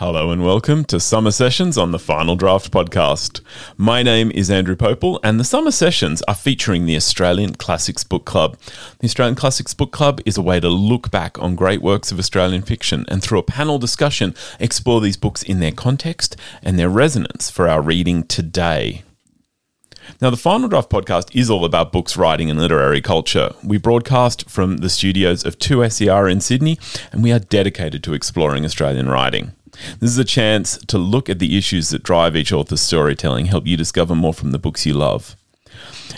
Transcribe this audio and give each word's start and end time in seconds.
Hello 0.00 0.30
and 0.30 0.42
welcome 0.42 0.82
to 0.86 0.98
Summer 0.98 1.30
Sessions 1.30 1.76
on 1.76 1.90
the 1.90 1.98
Final 1.98 2.34
Draft 2.34 2.70
podcast. 2.70 3.42
My 3.76 4.02
name 4.02 4.30
is 4.30 4.50
Andrew 4.50 4.74
Pople, 4.74 5.20
and 5.22 5.38
the 5.38 5.44
Summer 5.44 5.70
Sessions 5.70 6.22
are 6.22 6.34
featuring 6.34 6.86
the 6.86 6.96
Australian 6.96 7.52
Classics 7.56 8.02
Book 8.02 8.24
Club. 8.24 8.56
The 9.00 9.04
Australian 9.04 9.34
Classics 9.34 9.74
Book 9.74 9.92
Club 9.92 10.22
is 10.24 10.38
a 10.38 10.42
way 10.42 10.58
to 10.58 10.70
look 10.70 11.10
back 11.10 11.38
on 11.38 11.54
great 11.54 11.82
works 11.82 12.10
of 12.10 12.18
Australian 12.18 12.62
fiction 12.62 13.04
and 13.08 13.22
through 13.22 13.40
a 13.40 13.42
panel 13.42 13.78
discussion 13.78 14.34
explore 14.58 15.02
these 15.02 15.18
books 15.18 15.42
in 15.42 15.60
their 15.60 15.70
context 15.70 16.34
and 16.62 16.78
their 16.78 16.88
resonance 16.88 17.50
for 17.50 17.68
our 17.68 17.82
reading 17.82 18.22
today. 18.22 19.02
Now, 20.22 20.30
the 20.30 20.38
Final 20.38 20.70
Draft 20.70 20.88
podcast 20.88 21.28
is 21.36 21.50
all 21.50 21.66
about 21.66 21.92
books, 21.92 22.16
writing, 22.16 22.48
and 22.48 22.58
literary 22.58 23.02
culture. 23.02 23.52
We 23.62 23.76
broadcast 23.76 24.48
from 24.48 24.78
the 24.78 24.88
studios 24.88 25.44
of 25.44 25.58
2SER 25.58 26.32
in 26.32 26.40
Sydney, 26.40 26.78
and 27.12 27.22
we 27.22 27.32
are 27.32 27.38
dedicated 27.38 28.02
to 28.04 28.14
exploring 28.14 28.64
Australian 28.64 29.10
writing. 29.10 29.52
This 29.98 30.10
is 30.10 30.18
a 30.18 30.24
chance 30.24 30.78
to 30.86 30.98
look 30.98 31.28
at 31.28 31.38
the 31.38 31.56
issues 31.56 31.90
that 31.90 32.02
drive 32.02 32.36
each 32.36 32.52
author's 32.52 32.80
storytelling, 32.80 33.46
help 33.46 33.66
you 33.66 33.76
discover 33.76 34.14
more 34.14 34.34
from 34.34 34.52
the 34.52 34.58
books 34.58 34.86
you 34.86 34.94
love. 34.94 35.36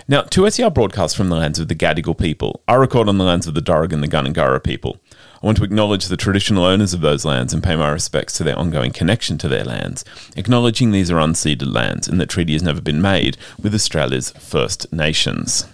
Now, 0.08 0.22
2SER 0.22 0.72
broadcasts 0.72 1.16
from 1.16 1.28
the 1.28 1.36
lands 1.36 1.58
of 1.58 1.68
the 1.68 1.74
Gadigal 1.74 2.18
people. 2.18 2.62
I 2.66 2.74
record 2.74 3.08
on 3.08 3.18
the 3.18 3.24
lands 3.24 3.46
of 3.46 3.54
the 3.54 3.62
Darug 3.62 3.92
and 3.92 4.02
the 4.02 4.08
Gundungurra 4.08 4.62
people. 4.62 4.98
I 5.42 5.46
want 5.46 5.58
to 5.58 5.64
acknowledge 5.64 6.06
the 6.06 6.16
traditional 6.16 6.64
owners 6.64 6.94
of 6.94 7.00
those 7.00 7.24
lands 7.24 7.52
and 7.52 7.62
pay 7.62 7.74
my 7.74 7.90
respects 7.90 8.32
to 8.34 8.44
their 8.44 8.58
ongoing 8.58 8.92
connection 8.92 9.38
to 9.38 9.48
their 9.48 9.64
lands, 9.64 10.04
acknowledging 10.36 10.90
these 10.90 11.10
are 11.10 11.16
unceded 11.16 11.72
lands 11.72 12.06
and 12.06 12.20
that 12.20 12.28
treaty 12.28 12.52
has 12.52 12.62
never 12.62 12.80
been 12.80 13.02
made 13.02 13.36
with 13.60 13.74
Australia's 13.74 14.30
First 14.30 14.92
Nations. 14.92 15.66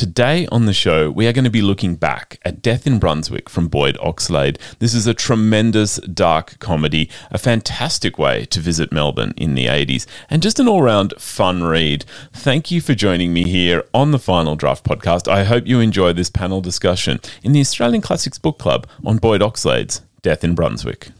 Today 0.00 0.46
on 0.50 0.64
the 0.64 0.72
show, 0.72 1.10
we 1.10 1.26
are 1.26 1.32
going 1.34 1.44
to 1.44 1.50
be 1.50 1.60
looking 1.60 1.94
back 1.94 2.40
at 2.42 2.62
Death 2.62 2.86
in 2.86 2.98
Brunswick 2.98 3.50
from 3.50 3.68
Boyd 3.68 3.98
Oxlade. 3.98 4.56
This 4.78 4.94
is 4.94 5.06
a 5.06 5.12
tremendous 5.12 5.96
dark 5.98 6.58
comedy, 6.58 7.10
a 7.30 7.36
fantastic 7.36 8.16
way 8.16 8.46
to 8.46 8.60
visit 8.60 8.92
Melbourne 8.92 9.34
in 9.36 9.54
the 9.54 9.66
80s, 9.66 10.06
and 10.30 10.42
just 10.42 10.58
an 10.58 10.68
all 10.68 10.80
round 10.80 11.12
fun 11.18 11.64
read. 11.64 12.06
Thank 12.32 12.70
you 12.70 12.80
for 12.80 12.94
joining 12.94 13.34
me 13.34 13.42
here 13.42 13.84
on 13.92 14.10
the 14.10 14.18
Final 14.18 14.56
Draft 14.56 14.86
podcast. 14.86 15.28
I 15.28 15.44
hope 15.44 15.66
you 15.66 15.80
enjoy 15.80 16.14
this 16.14 16.30
panel 16.30 16.62
discussion 16.62 17.20
in 17.42 17.52
the 17.52 17.60
Australian 17.60 18.00
Classics 18.00 18.38
Book 18.38 18.58
Club 18.58 18.86
on 19.04 19.18
Boyd 19.18 19.42
Oxlade's 19.42 20.00
Death 20.22 20.42
in 20.42 20.54
Brunswick. 20.54 21.10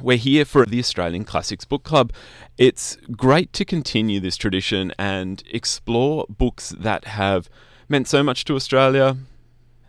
We're 0.00 0.16
here 0.16 0.44
for 0.44 0.64
the 0.64 0.78
Australian 0.78 1.24
Classics 1.24 1.64
Book 1.64 1.82
Club. 1.82 2.12
It's 2.56 2.96
great 3.16 3.52
to 3.54 3.64
continue 3.64 4.20
this 4.20 4.36
tradition 4.36 4.92
and 4.98 5.42
explore 5.50 6.26
books 6.28 6.70
that 6.78 7.06
have 7.06 7.50
meant 7.88 8.06
so 8.06 8.22
much 8.22 8.44
to 8.44 8.54
Australia, 8.54 9.16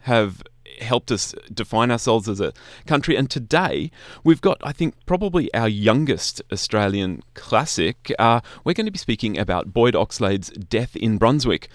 have 0.02 0.42
helped 0.82 1.12
us 1.12 1.34
define 1.54 1.92
ourselves 1.92 2.28
as 2.28 2.40
a 2.40 2.54
country. 2.86 3.16
And 3.16 3.30
today, 3.30 3.92
we've 4.24 4.42
got, 4.42 4.58
I 4.64 4.72
think, 4.72 4.96
probably 5.06 5.54
our 5.54 5.68
youngest 5.68 6.42
Australian 6.52 7.24
classic. 7.34 8.12
Uh, 8.18 8.42
we're 8.64 8.74
going 8.74 8.86
to 8.86 8.92
be 8.92 8.98
speaking 8.98 9.38
about 9.38 9.74
Boyd 9.74 9.96
Oxlade's 9.96 10.50
Death 10.50 10.96
in 10.96 11.18
Brunswick. 11.18 11.70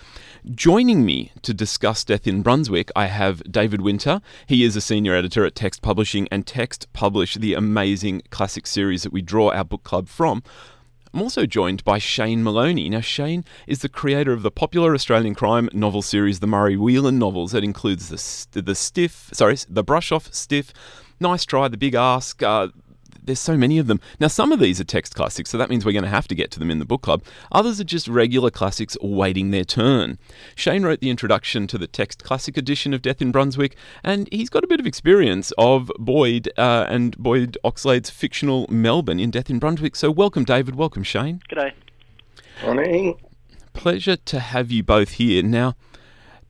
Joining 0.50 1.06
me 1.06 1.32
to 1.42 1.54
discuss 1.54 2.04
Death 2.04 2.26
in 2.26 2.42
Brunswick, 2.42 2.90
I 2.94 3.06
have 3.06 3.42
David 3.50 3.80
Winter. 3.80 4.20
He 4.46 4.62
is 4.62 4.76
a 4.76 4.80
senior 4.80 5.14
editor 5.14 5.46
at 5.46 5.54
Text 5.54 5.80
Publishing, 5.80 6.28
and 6.30 6.46
Text 6.46 6.92
publish 6.92 7.34
the 7.34 7.54
amazing 7.54 8.22
classic 8.30 8.66
series 8.66 9.04
that 9.04 9.12
we 9.12 9.22
draw 9.22 9.50
our 9.50 9.64
book 9.64 9.84
club 9.84 10.08
from. 10.08 10.42
I'm 11.14 11.22
also 11.22 11.46
joined 11.46 11.84
by 11.84 11.98
Shane 11.98 12.42
Maloney. 12.42 12.88
Now, 12.88 13.00
Shane 13.00 13.44
is 13.68 13.82
the 13.82 13.88
creator 13.88 14.32
of 14.32 14.42
the 14.42 14.50
popular 14.50 14.94
Australian 14.94 15.36
crime 15.36 15.68
novel 15.72 16.02
series, 16.02 16.40
the 16.40 16.48
Murray 16.48 16.76
Whelan 16.76 17.20
novels. 17.20 17.52
That 17.52 17.62
includes 17.62 18.08
the 18.08 18.60
the 18.60 18.74
Stiff, 18.74 19.30
sorry, 19.32 19.56
the 19.68 19.84
Brush 19.84 20.10
Off, 20.10 20.34
Stiff, 20.34 20.72
Nice 21.20 21.44
Try, 21.44 21.68
The 21.68 21.76
Big 21.76 21.94
Ask, 21.94 22.42
uh, 22.42 22.66
there's 23.24 23.40
so 23.40 23.56
many 23.56 23.78
of 23.78 23.86
them. 23.86 24.00
Now, 24.20 24.28
some 24.28 24.52
of 24.52 24.60
these 24.60 24.80
are 24.80 24.84
text 24.84 25.14
classics, 25.14 25.50
so 25.50 25.58
that 25.58 25.70
means 25.70 25.84
we're 25.84 25.92
going 25.92 26.04
to 26.04 26.10
have 26.10 26.28
to 26.28 26.34
get 26.34 26.50
to 26.52 26.58
them 26.58 26.70
in 26.70 26.78
the 26.78 26.84
book 26.84 27.02
club. 27.02 27.24
Others 27.52 27.80
are 27.80 27.84
just 27.84 28.08
regular 28.08 28.50
classics 28.50 28.96
waiting 29.00 29.50
their 29.50 29.64
turn. 29.64 30.18
Shane 30.54 30.82
wrote 30.84 31.00
the 31.00 31.10
introduction 31.10 31.66
to 31.68 31.78
the 31.78 31.86
text 31.86 32.22
classic 32.22 32.56
edition 32.56 32.94
of 32.94 33.02
Death 33.02 33.22
in 33.22 33.32
Brunswick, 33.32 33.76
and 34.02 34.28
he's 34.30 34.50
got 34.50 34.64
a 34.64 34.66
bit 34.66 34.80
of 34.80 34.86
experience 34.86 35.52
of 35.58 35.90
Boyd 35.98 36.50
uh, 36.56 36.86
and 36.88 37.16
Boyd 37.18 37.58
Oxlade's 37.64 38.10
fictional 38.10 38.66
Melbourne 38.68 39.20
in 39.20 39.30
Death 39.30 39.50
in 39.50 39.58
Brunswick. 39.58 39.96
So, 39.96 40.10
welcome, 40.10 40.44
David. 40.44 40.76
Welcome, 40.76 41.02
Shane. 41.02 41.40
G'day. 41.48 41.72
Morning. 42.62 43.18
Pleasure 43.72 44.16
to 44.16 44.38
have 44.38 44.70
you 44.70 44.82
both 44.82 45.12
here. 45.12 45.42
Now, 45.42 45.74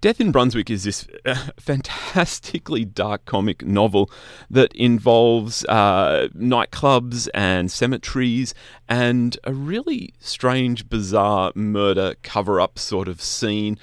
Death 0.04 0.20
in 0.20 0.32
Brunswick 0.32 0.68
is 0.68 0.84
this 0.84 1.08
uh, 1.24 1.34
fantastically 1.58 2.84
dark 2.84 3.24
comic 3.24 3.64
novel 3.64 4.10
that 4.50 4.70
involves 4.76 5.64
uh, 5.64 6.28
nightclubs 6.36 7.26
and 7.32 7.72
cemeteries 7.72 8.52
and 8.86 9.38
a 9.44 9.54
really 9.54 10.12
strange, 10.18 10.90
bizarre 10.90 11.52
murder 11.54 12.16
cover 12.22 12.60
up 12.60 12.78
sort 12.78 13.08
of 13.08 13.22
scene. 13.22 13.78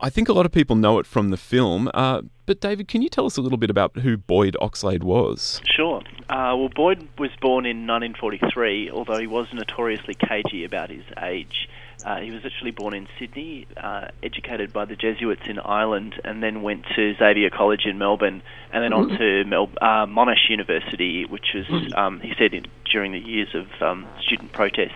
I 0.00 0.08
think 0.08 0.30
a 0.30 0.32
lot 0.32 0.46
of 0.46 0.52
people 0.52 0.76
know 0.76 0.98
it 0.98 1.04
from 1.04 1.28
the 1.28 1.36
film, 1.36 1.90
uh, 1.92 2.22
but 2.46 2.62
David, 2.62 2.88
can 2.88 3.02
you 3.02 3.10
tell 3.10 3.26
us 3.26 3.36
a 3.36 3.42
little 3.42 3.58
bit 3.58 3.68
about 3.68 3.98
who 3.98 4.16
Boyd 4.16 4.56
Oxlade 4.62 5.02
was? 5.02 5.60
Sure. 5.66 6.00
Uh, 6.30 6.56
well, 6.56 6.70
Boyd 6.74 7.06
was 7.18 7.32
born 7.42 7.66
in 7.66 7.86
1943, 7.86 8.90
although 8.90 9.18
he 9.18 9.26
was 9.26 9.46
notoriously 9.52 10.14
cagey 10.14 10.64
about 10.64 10.88
his 10.88 11.04
age. 11.20 11.68
Uh, 12.04 12.20
he 12.20 12.30
was 12.30 12.40
actually 12.44 12.70
born 12.70 12.94
in 12.94 13.06
Sydney, 13.18 13.66
uh, 13.76 14.08
educated 14.22 14.72
by 14.72 14.86
the 14.86 14.96
Jesuits 14.96 15.42
in 15.46 15.58
Ireland, 15.58 16.14
and 16.24 16.42
then 16.42 16.62
went 16.62 16.84
to 16.96 17.14
Xavier 17.14 17.50
College 17.50 17.82
in 17.84 17.98
Melbourne, 17.98 18.42
and 18.72 18.82
then 18.82 18.92
on 18.92 19.08
to 19.18 19.44
Mel- 19.44 19.70
uh, 19.80 20.06
Monash 20.06 20.48
University, 20.48 21.24
which 21.26 21.48
was, 21.54 21.92
um, 21.94 22.20
he 22.20 22.32
said, 22.38 22.54
in, 22.54 22.66
during 22.90 23.12
the 23.12 23.18
years 23.18 23.48
of 23.54 23.66
um, 23.82 24.06
student 24.24 24.52
protests. 24.52 24.92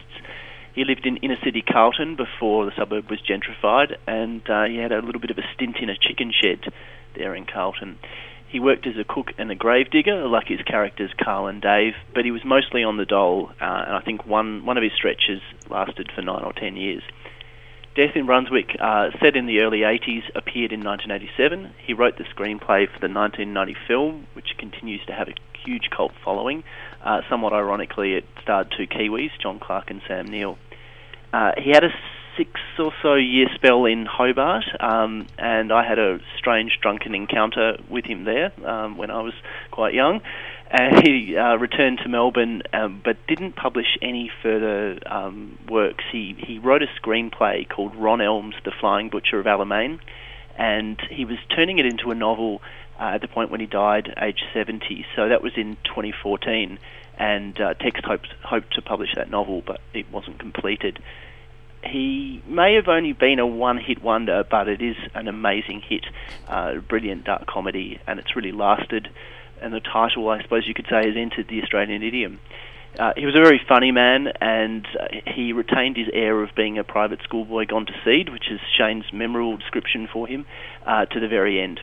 He 0.74 0.84
lived 0.84 1.06
in 1.06 1.18
inner 1.18 1.38
city 1.44 1.62
Carlton 1.62 2.16
before 2.16 2.64
the 2.64 2.72
suburb 2.76 3.08
was 3.10 3.20
gentrified, 3.20 3.96
and 4.06 4.42
uh, 4.48 4.64
he 4.64 4.76
had 4.78 4.90
a 4.90 5.00
little 5.00 5.20
bit 5.20 5.30
of 5.30 5.38
a 5.38 5.44
stint 5.54 5.76
in 5.76 5.88
a 5.88 5.96
chicken 5.96 6.32
shed 6.32 6.72
there 7.14 7.34
in 7.34 7.44
Carlton. 7.44 7.98
He 8.54 8.60
worked 8.60 8.86
as 8.86 8.96
a 8.96 9.02
cook 9.02 9.32
and 9.36 9.50
a 9.50 9.56
gravedigger, 9.56 10.28
like 10.28 10.46
his 10.46 10.62
characters 10.62 11.10
Carl 11.20 11.48
and 11.48 11.60
Dave, 11.60 11.94
but 12.14 12.24
he 12.24 12.30
was 12.30 12.44
mostly 12.44 12.84
on 12.84 12.98
the 12.98 13.04
dole, 13.04 13.50
uh, 13.60 13.64
and 13.64 13.96
I 13.96 14.00
think 14.00 14.26
one, 14.26 14.64
one 14.64 14.76
of 14.76 14.84
his 14.84 14.92
stretches 14.92 15.42
lasted 15.68 16.08
for 16.14 16.22
nine 16.22 16.44
or 16.44 16.52
ten 16.52 16.76
years. 16.76 17.02
Death 17.96 18.14
in 18.14 18.26
Brunswick, 18.26 18.76
uh, 18.78 19.10
set 19.20 19.34
in 19.34 19.46
the 19.46 19.58
early 19.58 19.80
80s, 19.80 20.22
appeared 20.36 20.70
in 20.70 20.84
1987. 20.84 21.74
He 21.84 21.94
wrote 21.94 22.16
the 22.16 22.22
screenplay 22.22 22.86
for 22.86 23.00
the 23.00 23.12
1990 23.12 23.74
film, 23.88 24.28
which 24.34 24.56
continues 24.56 25.04
to 25.06 25.12
have 25.12 25.26
a 25.26 25.34
huge 25.66 25.90
cult 25.90 26.12
following. 26.24 26.62
Uh, 27.02 27.22
somewhat 27.28 27.52
ironically, 27.52 28.14
it 28.14 28.24
starred 28.40 28.70
two 28.70 28.86
Kiwis, 28.86 29.32
John 29.42 29.58
Clark 29.58 29.90
and 29.90 30.00
Sam 30.06 30.26
Neill. 30.26 30.58
Uh, 31.32 31.50
he 31.58 31.70
had 31.70 31.82
a 31.82 31.90
six 32.36 32.60
or 32.78 32.92
so 33.02 33.14
year 33.14 33.46
spell 33.54 33.84
in 33.84 34.06
Hobart, 34.06 34.64
um, 34.80 35.26
and 35.38 35.72
I 35.72 35.86
had 35.86 35.98
a 35.98 36.18
strange 36.38 36.78
drunken 36.80 37.14
encounter 37.14 37.76
with 37.88 38.04
him 38.04 38.24
there 38.24 38.52
um, 38.66 38.96
when 38.96 39.10
I 39.10 39.22
was 39.22 39.34
quite 39.70 39.94
young. 39.94 40.20
And 40.70 41.06
he 41.06 41.36
uh, 41.36 41.56
returned 41.56 41.98
to 42.02 42.08
Melbourne, 42.08 42.62
um, 42.72 43.00
but 43.04 43.16
didn't 43.28 43.54
publish 43.54 43.96
any 44.02 44.30
further 44.42 44.98
um, 45.06 45.58
works. 45.68 46.02
He 46.10 46.34
he 46.38 46.58
wrote 46.58 46.82
a 46.82 46.88
screenplay 47.00 47.68
called 47.68 47.94
Ron 47.94 48.20
Elms, 48.20 48.56
The 48.64 48.72
Flying 48.80 49.08
Butcher 49.08 49.38
of 49.38 49.46
Alamein, 49.46 50.00
and 50.56 51.00
he 51.10 51.24
was 51.24 51.38
turning 51.54 51.78
it 51.78 51.86
into 51.86 52.10
a 52.10 52.14
novel 52.14 52.60
uh, 52.98 53.14
at 53.14 53.20
the 53.20 53.28
point 53.28 53.50
when 53.50 53.60
he 53.60 53.66
died, 53.66 54.12
age 54.20 54.42
70. 54.52 55.06
So 55.14 55.28
that 55.28 55.42
was 55.42 55.52
in 55.56 55.76
2014, 55.84 56.78
and 57.18 57.60
uh, 57.60 57.74
Text 57.74 58.04
hoped 58.04 58.34
hoped 58.42 58.74
to 58.74 58.82
publish 58.82 59.14
that 59.14 59.30
novel, 59.30 59.62
but 59.64 59.80
it 59.92 60.10
wasn't 60.10 60.40
completed 60.40 61.00
he 61.86 62.42
may 62.46 62.74
have 62.74 62.88
only 62.88 63.12
been 63.12 63.38
a 63.38 63.46
one 63.46 63.78
hit 63.78 64.02
wonder, 64.02 64.44
but 64.48 64.68
it 64.68 64.82
is 64.82 64.96
an 65.14 65.28
amazing 65.28 65.80
hit, 65.80 66.04
uh, 66.48 66.76
brilliant 66.76 67.24
dark 67.24 67.46
comedy, 67.46 68.00
and 68.06 68.18
it's 68.18 68.36
really 68.36 68.52
lasted. 68.52 69.08
And 69.60 69.72
the 69.72 69.80
title, 69.80 70.28
I 70.28 70.42
suppose 70.42 70.66
you 70.66 70.74
could 70.74 70.86
say, 70.90 71.06
has 71.06 71.16
entered 71.16 71.48
the 71.48 71.62
Australian 71.62 72.02
idiom. 72.02 72.40
Uh, 72.98 73.12
he 73.16 73.26
was 73.26 73.34
a 73.34 73.42
very 73.42 73.60
funny 73.68 73.90
man, 73.90 74.28
and 74.40 74.86
uh, 74.98 75.06
he 75.26 75.52
retained 75.52 75.96
his 75.96 76.06
air 76.12 76.42
of 76.42 76.54
being 76.54 76.78
a 76.78 76.84
private 76.84 77.20
schoolboy 77.24 77.66
gone 77.66 77.86
to 77.86 77.92
seed, 78.04 78.28
which 78.28 78.50
is 78.50 78.60
Shane's 78.76 79.12
memorable 79.12 79.56
description 79.56 80.08
for 80.12 80.26
him, 80.26 80.46
uh, 80.86 81.06
to 81.06 81.18
the 81.18 81.28
very 81.28 81.60
end. 81.60 81.80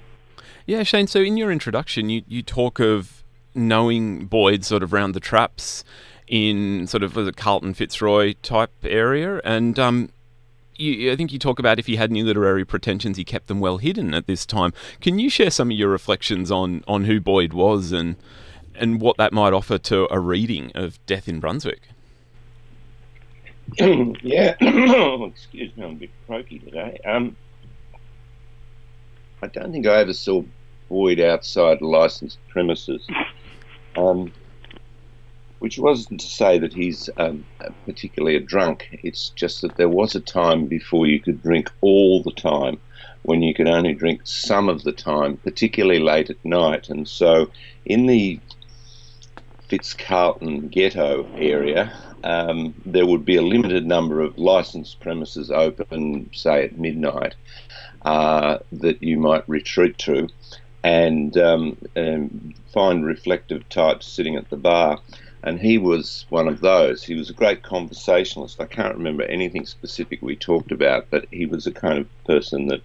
Yeah, 0.66 0.84
Shane. 0.84 1.08
So 1.08 1.20
in 1.20 1.38
your 1.38 1.52
introduction, 1.52 2.10
you, 2.10 2.24
you 2.28 2.42
talk 2.44 2.80
of 2.80 3.24
knowing 3.54 4.26
Boyd 4.28 4.64
sort 4.64 4.84
of 4.84 4.94
round 4.94 5.14
the 5.14 5.20
traps 5.20 5.84
in 6.32 6.88
sort 6.88 7.04
of 7.04 7.18
a 7.18 7.32
Carlton 7.34 7.74
Fitzroy 7.74 8.34
type 8.42 8.72
area, 8.84 9.42
and 9.44 9.78
um, 9.78 10.10
you, 10.78 11.12
I 11.12 11.16
think 11.18 11.34
you 11.34 11.38
talk 11.38 11.60
about 11.60 11.78
if 11.78 11.88
he 11.88 11.98
had 11.98 12.10
any 12.10 12.24
literary 12.24 12.64
pretensions, 12.64 13.18
he 13.18 13.26
kept 13.26 13.48
them 13.48 13.60
well 13.60 13.78
hidden 13.78 14.14
at 14.14 14.28
this 14.28 14.46
time. 14.46 14.74
Can 15.02 15.20
you 15.20 15.30
share 15.30 15.52
some 15.52 15.70
of 15.70 15.78
your 15.78 15.90
reflections 15.90 16.50
on 16.50 16.84
on 16.88 17.04
who 17.04 17.20
Boyd 17.20 17.52
was 17.52 17.92
and 17.92 18.16
and 18.76 19.02
what 19.02 19.18
that 19.18 19.34
might 19.34 19.52
offer 19.52 19.78
to 19.78 20.08
a 20.10 20.20
reading 20.20 20.72
of 20.74 21.06
Death 21.06 21.28
in 21.28 21.42
Brunswick? 21.42 21.82
yeah, 23.78 24.56
excuse 24.62 25.76
me, 25.76 25.84
I'm 25.84 25.92
a 25.92 25.96
bit 25.96 26.10
croaky 26.26 26.60
today. 26.60 26.98
Um, 27.06 27.36
I 29.44 29.48
don't 29.48 29.74
think 29.74 29.86
I 29.86 30.00
ever 30.00 30.14
saw 30.14 30.44
Boyd 30.88 31.20
outside 31.20 31.82
licensed 31.82 32.38
premises. 32.48 33.06
Um, 33.98 34.32
which 35.62 35.78
wasn't 35.78 36.20
to 36.20 36.26
say 36.26 36.58
that 36.58 36.74
he's 36.74 37.08
um, 37.18 37.46
particularly 37.86 38.36
a 38.36 38.40
drunk. 38.40 38.88
It's 39.04 39.30
just 39.30 39.62
that 39.62 39.78
there 39.78 39.90
was 39.90 40.16
a 40.16 40.20
time 40.20 40.66
before 40.66 41.06
you 41.06 41.20
could 41.20 41.44
drink 41.44 41.70
all 41.82 42.24
the 42.24 42.32
time, 42.32 42.80
when 43.22 43.44
you 43.44 43.54
could 43.54 43.68
only 43.68 43.94
drink 43.94 44.22
some 44.24 44.70
of 44.70 44.84
the 44.84 44.92
time, 44.92 45.38
particularly 45.38 46.00
late 46.00 46.32
at 46.32 46.44
night. 46.44 46.90
And 46.90 47.08
so, 47.08 47.52
in 47.86 48.08
the 48.08 48.40
Fitzcarlton 49.70 50.72
ghetto 50.72 51.30
area, 51.36 51.94
um, 52.24 52.74
there 52.84 53.06
would 53.06 53.24
be 53.24 53.36
a 53.36 53.44
limited 53.44 53.86
number 53.86 54.20
of 54.20 54.40
licensed 54.40 55.00
premises 55.00 55.52
open, 55.52 56.28
say 56.34 56.64
at 56.64 56.80
midnight, 56.80 57.36
uh, 58.02 58.58
that 58.72 59.04
you 59.04 59.20
might 59.20 59.48
retreat 59.48 60.00
to 60.00 60.28
and, 60.84 61.38
um, 61.38 61.78
and 61.96 62.56
find 62.74 63.06
reflective 63.06 63.70
types 63.70 64.08
sitting 64.08 64.36
at 64.36 64.50
the 64.50 64.58
bar 64.58 65.00
and 65.44 65.60
he 65.60 65.78
was 65.78 66.26
one 66.30 66.48
of 66.48 66.62
those. 66.62 67.04
He 67.04 67.16
was 67.16 67.30
a 67.30 67.34
great 67.34 67.64
conversationalist. 67.64 68.62
I 68.62 68.66
can't 68.66 68.96
remember 68.96 69.24
anything 69.24 69.66
specific 69.66 70.22
we 70.22 70.36
talked 70.36 70.72
about, 70.72 71.08
but 71.10 71.26
he 71.32 71.46
was 71.46 71.66
the 71.66 71.72
kind 71.72 71.98
of 71.98 72.24
person 72.26 72.68
that 72.68 72.82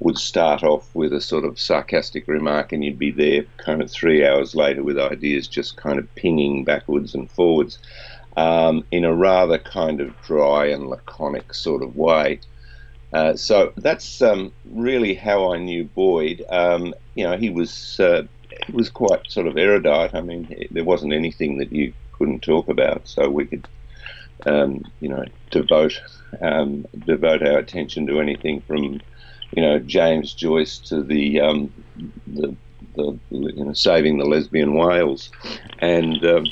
would 0.00 0.18
start 0.18 0.62
off 0.62 0.94
with 0.94 1.12
a 1.12 1.20
sort 1.20 1.44
of 1.44 1.58
sarcastic 1.58 2.28
remark, 2.28 2.72
and 2.72 2.84
you'd 2.84 2.98
be 2.98 3.10
there 3.10 3.44
kind 3.56 3.82
of 3.82 3.90
three 3.90 4.24
hours 4.24 4.54
later 4.54 4.82
with 4.82 4.98
ideas 4.98 5.48
just 5.48 5.76
kind 5.76 5.98
of 5.98 6.14
pinging 6.14 6.64
backwards 6.64 7.14
and 7.14 7.30
forwards 7.30 7.78
um, 8.36 8.84
in 8.92 9.04
a 9.04 9.14
rather 9.14 9.58
kind 9.58 10.00
of 10.00 10.14
dry 10.22 10.66
and 10.66 10.88
laconic 10.88 11.52
sort 11.52 11.82
of 11.82 11.96
way. 11.96 12.38
Uh, 13.12 13.34
so 13.34 13.72
that's 13.76 14.22
um, 14.22 14.52
really 14.70 15.14
how 15.14 15.52
I 15.52 15.58
knew 15.58 15.84
Boyd. 15.84 16.44
Um, 16.48 16.94
you 17.14 17.24
know, 17.24 17.36
he 17.36 17.50
was 17.50 17.98
uh, 17.98 18.22
he 18.66 18.72
was 18.72 18.90
quite 18.90 19.30
sort 19.30 19.46
of 19.46 19.56
erudite. 19.56 20.14
I 20.14 20.20
mean, 20.20 20.66
there 20.70 20.84
wasn't 20.84 21.12
anything 21.12 21.58
that 21.58 21.72
you 21.72 21.92
couldn't 22.12 22.42
talk 22.42 22.68
about, 22.68 23.06
so 23.06 23.28
we 23.28 23.46
could, 23.46 23.68
um, 24.46 24.84
you 25.00 25.08
know, 25.08 25.24
devote 25.50 26.00
um, 26.42 26.86
devote 27.06 27.42
our 27.42 27.58
attention 27.58 28.06
to 28.06 28.20
anything 28.20 28.60
from, 28.62 29.00
you 29.52 29.62
know, 29.62 29.78
James 29.78 30.34
Joyce 30.34 30.78
to 30.78 31.02
the 31.02 31.40
um, 31.40 31.72
the, 32.26 32.54
the 32.94 33.18
you 33.30 33.64
know, 33.64 33.72
saving 33.72 34.18
the 34.18 34.24
lesbian 34.24 34.74
whales, 34.74 35.30
and 35.78 36.24
um, 36.24 36.46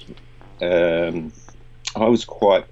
um, 0.63 1.33
I 1.95 2.09
was 2.09 2.25
quite. 2.25 2.65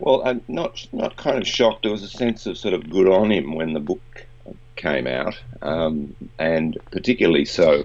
Well, 0.00 0.22
I'm 0.26 0.42
not 0.48 0.86
not 0.92 1.16
kind 1.16 1.38
of 1.38 1.46
shocked. 1.46 1.82
There 1.82 1.92
was 1.92 2.02
a 2.02 2.08
sense 2.08 2.46
of 2.46 2.58
sort 2.58 2.74
of 2.74 2.90
good 2.90 3.08
on 3.08 3.30
him 3.30 3.54
when 3.54 3.72
the 3.72 3.80
book 3.80 4.26
came 4.74 5.06
out, 5.06 5.38
um, 5.60 6.14
and 6.38 6.76
particularly 6.90 7.44
so 7.44 7.84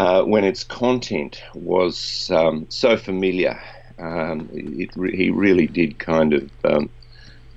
uh, 0.00 0.22
when 0.22 0.44
its 0.44 0.64
content 0.64 1.42
was 1.54 2.30
um, 2.30 2.64
so 2.70 2.96
familiar. 2.96 3.60
Um, 3.98 4.48
it, 4.50 4.94
he 5.14 5.28
really 5.28 5.66
did 5.66 5.98
kind 5.98 6.32
of 6.32 6.50
um, 6.64 6.88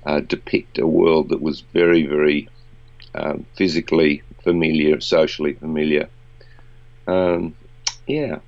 uh, 0.04 0.20
depict 0.20 0.78
a 0.78 0.86
world 0.86 1.30
that 1.30 1.40
was 1.40 1.62
very, 1.72 2.04
very 2.04 2.50
um, 3.14 3.46
physically 3.56 4.22
familiar, 4.42 5.00
socially 5.00 5.54
familiar. 5.54 6.06
Um, 7.06 7.56
yeah. 8.06 8.40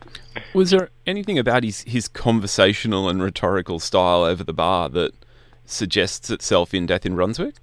Was 0.53 0.73
there 0.73 0.91
anything 1.07 1.39
about 1.39 1.65
his, 1.65 1.81
his 1.85 2.07
conversational 2.07 3.09
and 3.09 3.23
rhetorical 3.23 3.81
style 3.81 4.25
over 4.25 4.45
the 4.45 4.53
bar 4.53 4.91
that 4.91 5.13
suggests 5.65 6.29
itself 6.29 6.75
in 6.75 6.85
Death 6.85 7.07
in 7.07 7.15
Brunswick? 7.15 7.55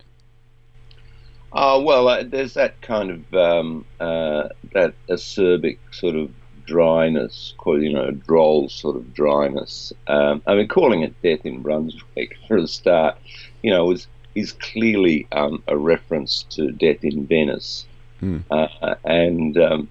Oh 1.55 1.81
well, 1.81 2.07
uh, 2.07 2.23
there's 2.23 2.55
that 2.55 2.81
kind 2.81 3.11
of 3.11 3.33
um, 3.33 3.85
uh, 3.99 4.49
that 4.73 4.95
acerbic 5.07 5.77
sort 5.91 6.15
of 6.15 6.31
dryness, 6.65 7.53
you 7.65 7.93
know, 7.93 8.09
droll 8.11 8.69
sort 8.69 8.95
of 8.95 9.13
dryness. 9.13 9.93
Um, 10.07 10.41
I 10.47 10.55
mean, 10.55 10.67
calling 10.67 11.03
it 11.03 11.13
"Death 11.21 11.45
in 11.45 11.61
Brunswick" 11.61 12.37
for 12.47 12.57
a 12.57 12.67
start, 12.67 13.17
you 13.61 13.69
know, 13.69 13.85
was 13.85 14.07
is 14.33 14.53
clearly 14.53 15.27
um, 15.31 15.61
a 15.67 15.77
reference 15.77 16.43
to 16.51 16.71
"Death 16.71 17.03
in 17.03 17.27
Venice," 17.27 17.85
hmm. 18.19 18.39
uh, 18.49 18.95
and 19.03 19.55
um, 19.57 19.89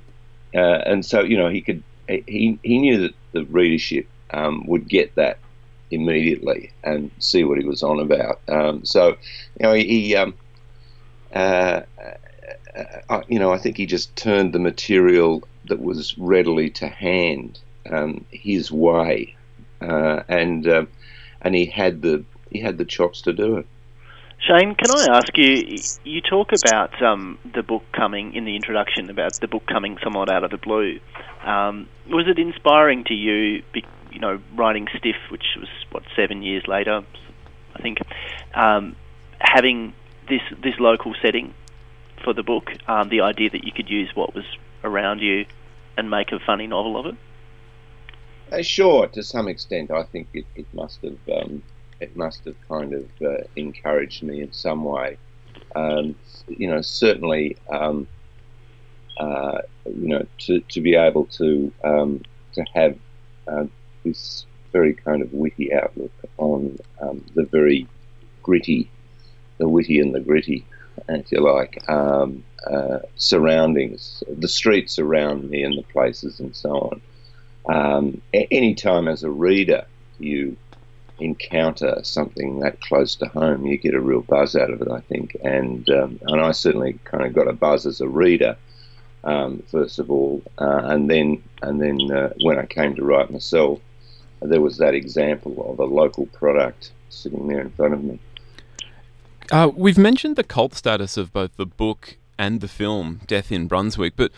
uh, 0.55 0.83
and 0.85 1.07
so 1.07 1.21
you 1.21 1.37
know 1.37 1.49
he 1.49 1.61
could 1.61 1.83
he 2.09 2.59
he 2.65 2.79
knew 2.79 2.99
that 3.03 3.15
the 3.31 3.45
readership 3.45 4.09
um, 4.31 4.67
would 4.67 4.89
get 4.89 5.15
that 5.15 5.39
immediately 5.93 6.73
and 6.83 7.11
see 7.19 7.45
what 7.45 7.59
he 7.59 7.65
was 7.65 7.85
on 7.85 8.01
about. 8.01 8.41
Um, 8.49 8.85
so 8.85 9.17
you 9.61 9.63
know 9.63 9.75
he. 9.75 9.85
he 9.85 10.17
um, 10.17 10.35
uh, 11.35 11.83
uh, 13.09 13.23
you 13.29 13.39
know, 13.39 13.53
I 13.53 13.59
think 13.59 13.77
he 13.77 13.87
just 13.87 14.15
turned 14.17 14.53
the 14.53 14.59
material 14.59 15.43
that 15.67 15.81
was 15.81 16.17
readily 16.19 16.71
to 16.71 16.89
hand 16.89 17.61
um, 17.91 18.25
his 18.31 18.71
way, 18.73 19.37
uh, 19.81 20.23
and 20.29 20.67
uh, 20.67 20.87
and 21.41 21.55
he 21.55 21.67
had 21.67 22.03
the 22.03 22.25
he 22.51 22.61
had 22.61 22.79
the 22.79 22.85
chops 22.85 23.23
to 23.23 23.33
do 23.33 23.59
it. 23.59 23.67
Shane, 24.41 24.75
can 24.75 24.91
I 24.91 25.17
ask 25.19 25.37
you? 25.37 25.79
You 26.05 26.21
talk 26.21 26.51
about 26.53 27.01
um, 27.01 27.39
the 27.55 27.63
book 27.63 27.85
coming 27.93 28.35
in 28.35 28.45
the 28.45 28.57
introduction 28.57 29.09
about 29.09 29.39
the 29.41 29.47
book 29.47 29.67
coming 29.67 29.99
somewhat 30.03 30.33
out 30.33 30.43
of 30.43 30.51
the 30.51 30.57
blue. 30.57 30.99
Um, 31.45 31.89
was 32.09 32.27
it 32.27 32.39
inspiring 32.39 33.05
to 33.05 33.15
you? 33.15 33.63
You 34.11 34.19
know, 34.19 34.41
writing 34.57 34.89
Stiff, 34.99 35.17
which 35.31 35.45
was 35.57 35.69
what 35.91 36.03
seven 36.17 36.43
years 36.43 36.65
later, 36.67 37.03
I 37.77 37.83
think, 37.83 37.99
um, 38.55 38.97
having 39.39 39.95
this 40.33 40.59
this 40.63 40.81
local 40.81 41.15
setting 41.21 41.53
for 42.25 42.33
the 42.33 42.43
book. 42.43 42.71
Um, 42.89 43.11
the 43.11 43.21
idea 43.21 43.51
that 43.51 43.65
you 43.65 43.73
could 43.73 43.91
use 43.91 44.11
what 44.15 44.35
was 44.35 44.45
around 44.83 45.21
you 45.21 45.45
and 45.97 46.09
make 46.09 46.33
a 46.33 46.39
funny 46.39 46.67
novel 46.67 46.97
of 46.99 47.07
it. 47.07 47.15
Uh, 48.51 48.63
sure, 48.63 49.07
to 49.09 49.23
some 49.23 49.47
extent, 49.49 49.91
I 49.91 50.05
think 50.05 50.29
it, 50.33 50.47
it 50.57 50.67
must 50.73 51.03
have 51.03 51.19
um, 51.31 51.63
it 52.01 52.17
must 52.17 52.45
have 52.47 52.57
kind 52.67 52.95
of 52.95 53.07
uh, 53.23 53.45
encouraged 53.57 54.23
me 54.23 54.41
in 54.41 54.53
some 54.53 54.85
way. 54.85 55.19
Um, 55.77 56.15
you 56.49 56.69
know, 56.69 56.81
certainly, 56.81 57.57
um, 57.71 58.09
uh, 59.19 59.61
you 59.85 60.09
know, 60.09 60.27
to, 60.47 60.61
to 60.61 60.81
be 60.81 60.95
able 60.95 61.27
to 61.27 61.73
um, 61.85 62.23
to 62.55 62.65
have 62.75 62.97
uh, 63.49 63.65
this 64.03 64.47
very 64.73 64.95
kind 64.95 65.21
of 65.21 65.33
witty 65.35 65.75
outlook 65.75 66.13
on 66.39 66.79
um, 67.01 67.23
the 67.35 67.45
very 67.45 67.87
gritty 68.43 68.91
the 69.63 69.69
witty 69.69 70.01
and 70.01 70.13
the 70.13 70.19
gritty, 70.19 70.67
if 71.09 71.31
you 71.31 71.41
like, 71.41 71.89
um, 71.89 72.43
uh, 72.69 72.99
surroundings, 73.15 74.25
the 74.29 74.49
streets 74.49 74.99
around 74.99 75.49
me 75.49 75.63
and 75.63 75.79
the 75.79 75.85
places 75.85 76.41
and 76.41 76.55
so 76.57 76.71
on. 76.91 77.01
Um, 77.73 78.21
any 78.33 78.75
time 78.75 79.07
as 79.07 79.23
a 79.23 79.31
reader 79.31 79.87
you 80.19 80.57
encounter 81.21 82.01
something 82.03 82.59
that 82.59 82.81
close 82.81 83.15
to 83.17 83.27
home, 83.27 83.65
you 83.65 83.79
get 83.79 83.95
a 83.95 84.01
real 84.01 84.23
buzz 84.23 84.57
out 84.57 84.71
of 84.71 84.83
it, 84.83 84.91
I 84.91 84.99
think. 85.01 85.37
And 85.45 85.89
um, 85.91 86.19
and 86.23 86.41
I 86.41 86.51
certainly 86.51 86.99
kind 87.05 87.25
of 87.25 87.33
got 87.33 87.47
a 87.47 87.53
buzz 87.53 87.87
as 87.87 88.01
a 88.01 88.09
reader, 88.09 88.57
um, 89.23 89.63
first 89.71 90.01
of 90.01 90.11
all, 90.11 90.43
uh, 90.59 90.83
and 90.87 91.09
then 91.09 91.41
and 91.63 91.81
then 91.81 92.11
uh, 92.11 92.33
when 92.43 92.59
I 92.59 92.67
came 92.67 92.97
to 92.97 93.05
write 93.05 93.31
myself, 93.31 93.79
there 94.41 94.61
was 94.61 94.79
that 94.79 94.95
example 94.95 95.71
of 95.71 95.79
a 95.79 95.85
local 95.85 96.27
product 96.27 96.91
sitting 97.11 97.47
there 97.47 97.61
in 97.61 97.71
front 97.71 97.95
of 97.95 98.03
me. 98.03 98.19
Uh, 99.53 99.71
we've 99.77 99.99
mentioned 99.99 100.37
the 100.37 100.43
cult 100.43 100.75
status 100.75 101.19
of 101.19 101.31
both 101.31 101.55
the 101.59 101.67
book 101.67 102.17
and 102.39 102.63
the 102.63 102.69
film, 102.69 103.21
Death 103.27 103.53
in 103.53 103.67
Brunswick, 103.67 104.15
but 104.17 104.33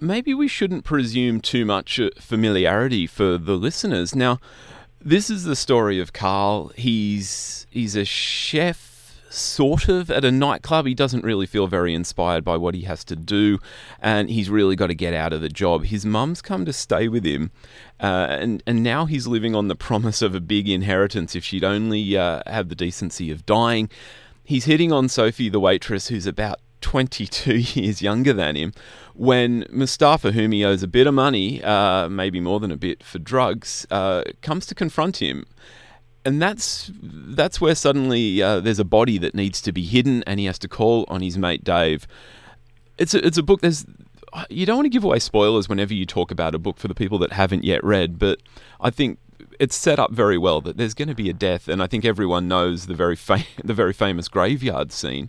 maybe 0.00 0.32
we 0.32 0.48
shouldn't 0.48 0.82
presume 0.82 1.42
too 1.42 1.66
much 1.66 2.00
uh, 2.00 2.08
familiarity 2.18 3.06
for 3.06 3.36
the 3.36 3.52
listeners. 3.52 4.14
Now, 4.14 4.40
this 4.98 5.28
is 5.28 5.44
the 5.44 5.56
story 5.56 6.00
of 6.00 6.14
Carl. 6.14 6.72
He's 6.74 7.66
he's 7.68 7.96
a 7.96 8.06
chef, 8.06 9.20
sort 9.28 9.90
of, 9.90 10.10
at 10.10 10.24
a 10.24 10.32
nightclub. 10.32 10.86
He 10.86 10.94
doesn't 10.94 11.22
really 11.22 11.44
feel 11.44 11.66
very 11.66 11.92
inspired 11.92 12.42
by 12.42 12.56
what 12.56 12.74
he 12.74 12.82
has 12.84 13.04
to 13.04 13.14
do, 13.14 13.58
and 14.00 14.30
he's 14.30 14.48
really 14.48 14.74
got 14.74 14.86
to 14.86 14.94
get 14.94 15.12
out 15.12 15.34
of 15.34 15.42
the 15.42 15.50
job. 15.50 15.84
His 15.84 16.06
mum's 16.06 16.40
come 16.40 16.64
to 16.64 16.72
stay 16.72 17.08
with 17.08 17.26
him, 17.26 17.50
uh, 18.00 18.28
and 18.30 18.62
and 18.66 18.82
now 18.82 19.04
he's 19.04 19.26
living 19.26 19.54
on 19.54 19.68
the 19.68 19.76
promise 19.76 20.22
of 20.22 20.34
a 20.34 20.40
big 20.40 20.66
inheritance 20.66 21.36
if 21.36 21.44
she'd 21.44 21.62
only 21.62 22.16
uh, 22.16 22.40
have 22.46 22.70
the 22.70 22.74
decency 22.74 23.30
of 23.30 23.44
dying. 23.44 23.90
He's 24.46 24.66
hitting 24.66 24.92
on 24.92 25.08
Sophie, 25.08 25.48
the 25.48 25.58
waitress, 25.58 26.06
who's 26.06 26.24
about 26.24 26.60
22 26.80 27.56
years 27.80 28.00
younger 28.00 28.32
than 28.32 28.54
him, 28.54 28.72
when 29.14 29.66
Mustafa, 29.70 30.30
whom 30.30 30.52
he 30.52 30.64
owes 30.64 30.84
a 30.84 30.88
bit 30.88 31.08
of 31.08 31.14
money, 31.14 31.62
uh, 31.64 32.08
maybe 32.08 32.38
more 32.38 32.60
than 32.60 32.70
a 32.70 32.76
bit, 32.76 33.02
for 33.02 33.18
drugs, 33.18 33.86
uh, 33.90 34.22
comes 34.42 34.64
to 34.66 34.74
confront 34.74 35.20
him. 35.20 35.46
And 36.24 36.40
that's 36.40 36.90
that's 36.94 37.60
where 37.60 37.74
suddenly 37.74 38.40
uh, 38.40 38.60
there's 38.60 38.78
a 38.78 38.84
body 38.84 39.18
that 39.18 39.34
needs 39.34 39.60
to 39.62 39.72
be 39.72 39.84
hidden, 39.84 40.22
and 40.28 40.38
he 40.38 40.46
has 40.46 40.58
to 40.60 40.68
call 40.68 41.04
on 41.08 41.22
his 41.22 41.36
mate 41.36 41.64
Dave. 41.64 42.06
It's 42.98 43.14
a, 43.14 43.24
it's 43.24 43.38
a 43.38 43.44
book. 43.44 43.60
There's 43.62 43.84
you 44.50 44.66
don't 44.66 44.76
want 44.76 44.86
to 44.86 44.90
give 44.90 45.04
away 45.04 45.18
spoilers 45.18 45.68
whenever 45.68 45.94
you 45.94 46.04
talk 46.04 46.30
about 46.30 46.54
a 46.54 46.58
book 46.58 46.78
for 46.78 46.88
the 46.88 46.94
people 46.94 47.18
that 47.18 47.32
haven't 47.32 47.64
yet 47.64 47.82
read, 47.84 48.18
but 48.18 48.40
I 48.80 48.90
think 48.90 49.18
it's 49.58 49.76
set 49.76 49.98
up 49.98 50.12
very 50.12 50.38
well 50.38 50.60
that 50.62 50.76
there's 50.76 50.94
going 50.94 51.08
to 51.08 51.14
be 51.14 51.30
a 51.30 51.32
death, 51.32 51.68
and 51.68 51.82
I 51.82 51.86
think 51.86 52.04
everyone 52.04 52.48
knows 52.48 52.86
the 52.86 52.94
very 52.94 53.16
fa- 53.16 53.44
the 53.64 53.74
very 53.74 53.92
famous 53.92 54.28
graveyard 54.28 54.92
scene. 54.92 55.28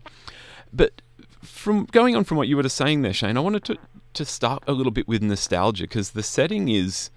But 0.74 1.02
from 1.44 1.86
going 1.86 2.16
on 2.16 2.24
from 2.24 2.38
what 2.38 2.48
you 2.48 2.58
were 2.58 2.64
just 2.64 2.76
saying 2.76 3.02
there, 3.02 3.14
Shane, 3.14 3.38
I 3.38 3.42
wanted 3.42 3.64
to 3.66 3.78
to 4.14 4.26
start 4.26 4.64
a 4.68 4.74
little 4.74 4.92
bit 4.92 5.08
with 5.08 5.22
nostalgia 5.22 5.84
because 5.84 6.12
the 6.12 6.24
setting 6.24 6.70
is 6.70 7.12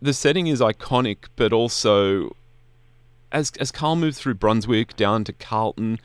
the 0.00 0.14
setting 0.14 0.46
is 0.46 0.60
iconic, 0.60 1.26
but 1.36 1.52
also 1.52 2.34
as 3.32 3.52
as 3.60 3.70
Carl 3.70 3.96
moved 3.96 4.16
through 4.16 4.34
Brunswick 4.34 4.96
down 4.96 5.24
to 5.24 5.32
Carlton, 5.32 5.98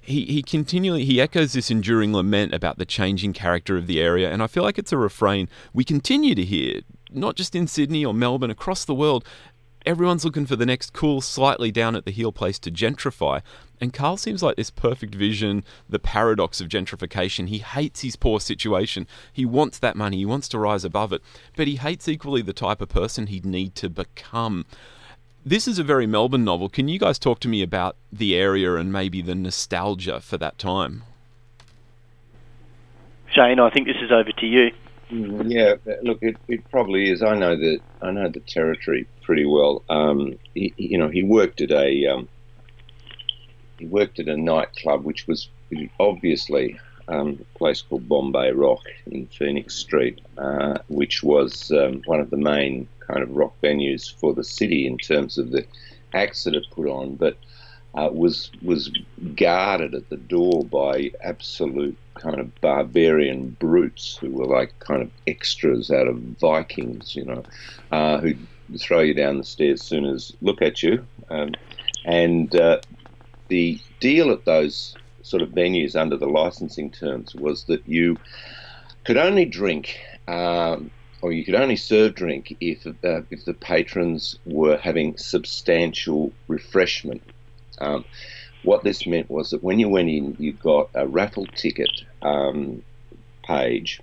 he, 0.00 0.24
he 0.24 0.42
continually 0.42 1.04
he 1.04 1.20
echoes 1.20 1.52
this 1.52 1.70
enduring 1.70 2.12
lament 2.12 2.52
about 2.52 2.78
the 2.78 2.84
changing 2.84 3.32
character 3.32 3.76
of 3.76 3.86
the 3.86 4.00
area, 4.00 4.30
and 4.30 4.42
I 4.42 4.46
feel 4.46 4.62
like 4.62 4.78
it's 4.78 4.92
a 4.92 4.98
refrain 4.98 5.48
we 5.72 5.84
continue 5.84 6.34
to 6.34 6.44
hear, 6.44 6.80
not 7.10 7.36
just 7.36 7.54
in 7.54 7.66
Sydney 7.66 8.04
or 8.04 8.12
Melbourne, 8.14 8.50
across 8.50 8.84
the 8.84 8.94
world. 8.94 9.24
Everyone's 9.86 10.24
looking 10.24 10.46
for 10.46 10.56
the 10.56 10.64
next 10.64 10.94
cool, 10.94 11.20
slightly 11.20 11.70
down 11.70 11.94
at 11.94 12.06
the 12.06 12.10
heel 12.10 12.32
place 12.32 12.58
to 12.60 12.70
gentrify. 12.70 13.42
And 13.80 13.92
Carl 13.92 14.16
seems 14.16 14.42
like 14.42 14.56
this 14.56 14.70
perfect 14.70 15.14
vision, 15.14 15.62
the 15.88 15.98
paradox 15.98 16.60
of 16.60 16.68
gentrification. 16.68 17.48
He 17.48 17.58
hates 17.58 18.00
his 18.00 18.16
poor 18.16 18.40
situation. 18.40 19.06
He 19.30 19.44
wants 19.44 19.78
that 19.78 19.94
money. 19.94 20.18
He 20.18 20.26
wants 20.26 20.48
to 20.48 20.58
rise 20.58 20.84
above 20.84 21.12
it. 21.12 21.20
But 21.54 21.66
he 21.66 21.76
hates 21.76 22.08
equally 22.08 22.40
the 22.40 22.54
type 22.54 22.80
of 22.80 22.88
person 22.88 23.26
he'd 23.26 23.44
need 23.44 23.74
to 23.74 23.90
become. 23.90 24.64
This 25.44 25.68
is 25.68 25.78
a 25.78 25.84
very 25.84 26.06
Melbourne 26.06 26.44
novel. 26.44 26.70
Can 26.70 26.88
you 26.88 26.98
guys 26.98 27.18
talk 27.18 27.38
to 27.40 27.48
me 27.48 27.60
about 27.60 27.96
the 28.10 28.34
area 28.34 28.76
and 28.76 28.90
maybe 28.90 29.20
the 29.20 29.34
nostalgia 29.34 30.20
for 30.20 30.38
that 30.38 30.56
time? 30.56 31.02
Shane, 33.34 33.60
I 33.60 33.68
think 33.68 33.86
this 33.86 33.98
is 34.00 34.10
over 34.10 34.32
to 34.32 34.46
you. 34.46 34.70
Mm, 35.14 35.44
yeah, 35.46 35.74
look, 36.02 36.18
it, 36.22 36.36
it 36.48 36.68
probably 36.70 37.08
is. 37.08 37.22
I 37.22 37.36
know 37.36 37.54
that 37.54 37.80
I 38.02 38.10
know 38.10 38.28
the 38.28 38.40
territory 38.40 39.06
pretty 39.22 39.46
well. 39.46 39.84
Um, 39.88 40.34
he, 40.54 40.74
you 40.76 40.98
know, 40.98 41.08
he 41.08 41.22
worked 41.22 41.60
at 41.60 41.70
a 41.70 42.06
um, 42.06 42.28
he 43.78 43.86
worked 43.86 44.18
at 44.18 44.28
a 44.28 44.36
nightclub, 44.36 45.04
which 45.04 45.28
was 45.28 45.48
obviously 46.00 46.80
um, 47.06 47.38
a 47.40 47.58
place 47.58 47.80
called 47.80 48.08
Bombay 48.08 48.50
Rock 48.52 48.82
in 49.06 49.26
Phoenix 49.26 49.76
Street, 49.76 50.20
uh, 50.36 50.78
which 50.88 51.22
was 51.22 51.70
um, 51.70 52.02
one 52.06 52.18
of 52.18 52.30
the 52.30 52.36
main 52.36 52.88
kind 52.98 53.22
of 53.22 53.30
rock 53.36 53.54
venues 53.62 54.12
for 54.18 54.34
the 54.34 54.44
city 54.44 54.84
in 54.84 54.98
terms 54.98 55.38
of 55.38 55.52
the 55.52 55.64
acts 56.12 56.42
that 56.44 56.56
it 56.56 56.64
put 56.72 56.88
on, 56.88 57.14
but 57.14 57.38
uh, 57.94 58.08
was 58.12 58.50
was 58.62 58.90
guarded 59.36 59.94
at 59.94 60.08
the 60.08 60.16
door 60.16 60.64
by 60.64 61.12
absolute 61.22 61.96
kind 62.14 62.38
of 62.38 62.60
barbarian 62.60 63.56
brutes 63.58 64.16
who 64.16 64.30
were 64.30 64.46
like 64.46 64.78
kind 64.78 65.02
of 65.02 65.10
extras 65.26 65.90
out 65.90 66.08
of 66.08 66.18
Vikings, 66.18 67.14
you 67.14 67.24
know, 67.24 67.42
uh, 67.90 68.18
who 68.18 68.34
throw 68.78 69.00
you 69.00 69.14
down 69.14 69.38
the 69.38 69.44
stairs 69.44 69.80
as 69.80 69.86
soon 69.86 70.04
as 70.04 70.32
look 70.40 70.62
at 70.62 70.82
you, 70.82 71.04
um, 71.30 71.52
and 72.04 72.54
uh, 72.56 72.80
the 73.48 73.78
deal 74.00 74.30
at 74.30 74.44
those 74.44 74.96
sort 75.22 75.42
of 75.42 75.50
venues 75.50 75.96
under 75.96 76.16
the 76.16 76.26
licensing 76.26 76.90
terms 76.90 77.34
was 77.34 77.64
that 77.64 77.86
you 77.88 78.18
could 79.04 79.16
only 79.16 79.44
drink 79.44 79.98
um, 80.28 80.90
or 81.22 81.32
you 81.32 81.44
could 81.44 81.54
only 81.54 81.76
serve 81.76 82.14
drink 82.14 82.54
if 82.60 82.86
uh, 82.86 83.22
if 83.30 83.44
the 83.46 83.54
patrons 83.54 84.38
were 84.44 84.76
having 84.76 85.16
substantial 85.16 86.32
refreshment. 86.48 87.22
Um, 87.78 88.04
what 88.64 88.82
this 88.82 89.06
meant 89.06 89.30
was 89.30 89.50
that 89.50 89.62
when 89.62 89.78
you 89.78 89.88
went 89.88 90.08
in, 90.08 90.36
you 90.38 90.52
got 90.52 90.90
a 90.94 91.06
raffle 91.06 91.46
ticket 91.46 91.90
um, 92.22 92.82
page 93.44 94.00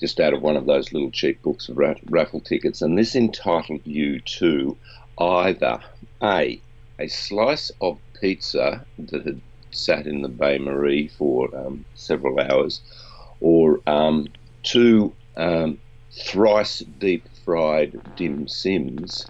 just 0.00 0.20
out 0.20 0.34
of 0.34 0.42
one 0.42 0.56
of 0.56 0.66
those 0.66 0.92
little 0.92 1.10
cheap 1.10 1.40
books 1.42 1.68
of 1.68 1.78
raffle 1.78 2.40
tickets, 2.40 2.82
and 2.82 2.98
this 2.98 3.14
entitled 3.14 3.80
you 3.84 4.20
to 4.20 4.76
either 5.18 5.78
a 6.22 6.60
a 6.98 7.08
slice 7.08 7.70
of 7.80 7.98
pizza 8.20 8.84
that 8.98 9.26
had 9.26 9.40
sat 9.70 10.06
in 10.06 10.22
the 10.22 10.28
Bain 10.28 10.64
Marie 10.64 11.08
for 11.08 11.54
um, 11.56 11.84
several 11.94 12.40
hours, 12.40 12.80
or 13.40 13.80
um, 13.86 14.26
two 14.62 15.14
um, 15.36 15.78
thrice 16.12 16.78
deep 16.98 17.26
fried 17.44 18.00
dim 18.16 18.48
sims, 18.48 19.26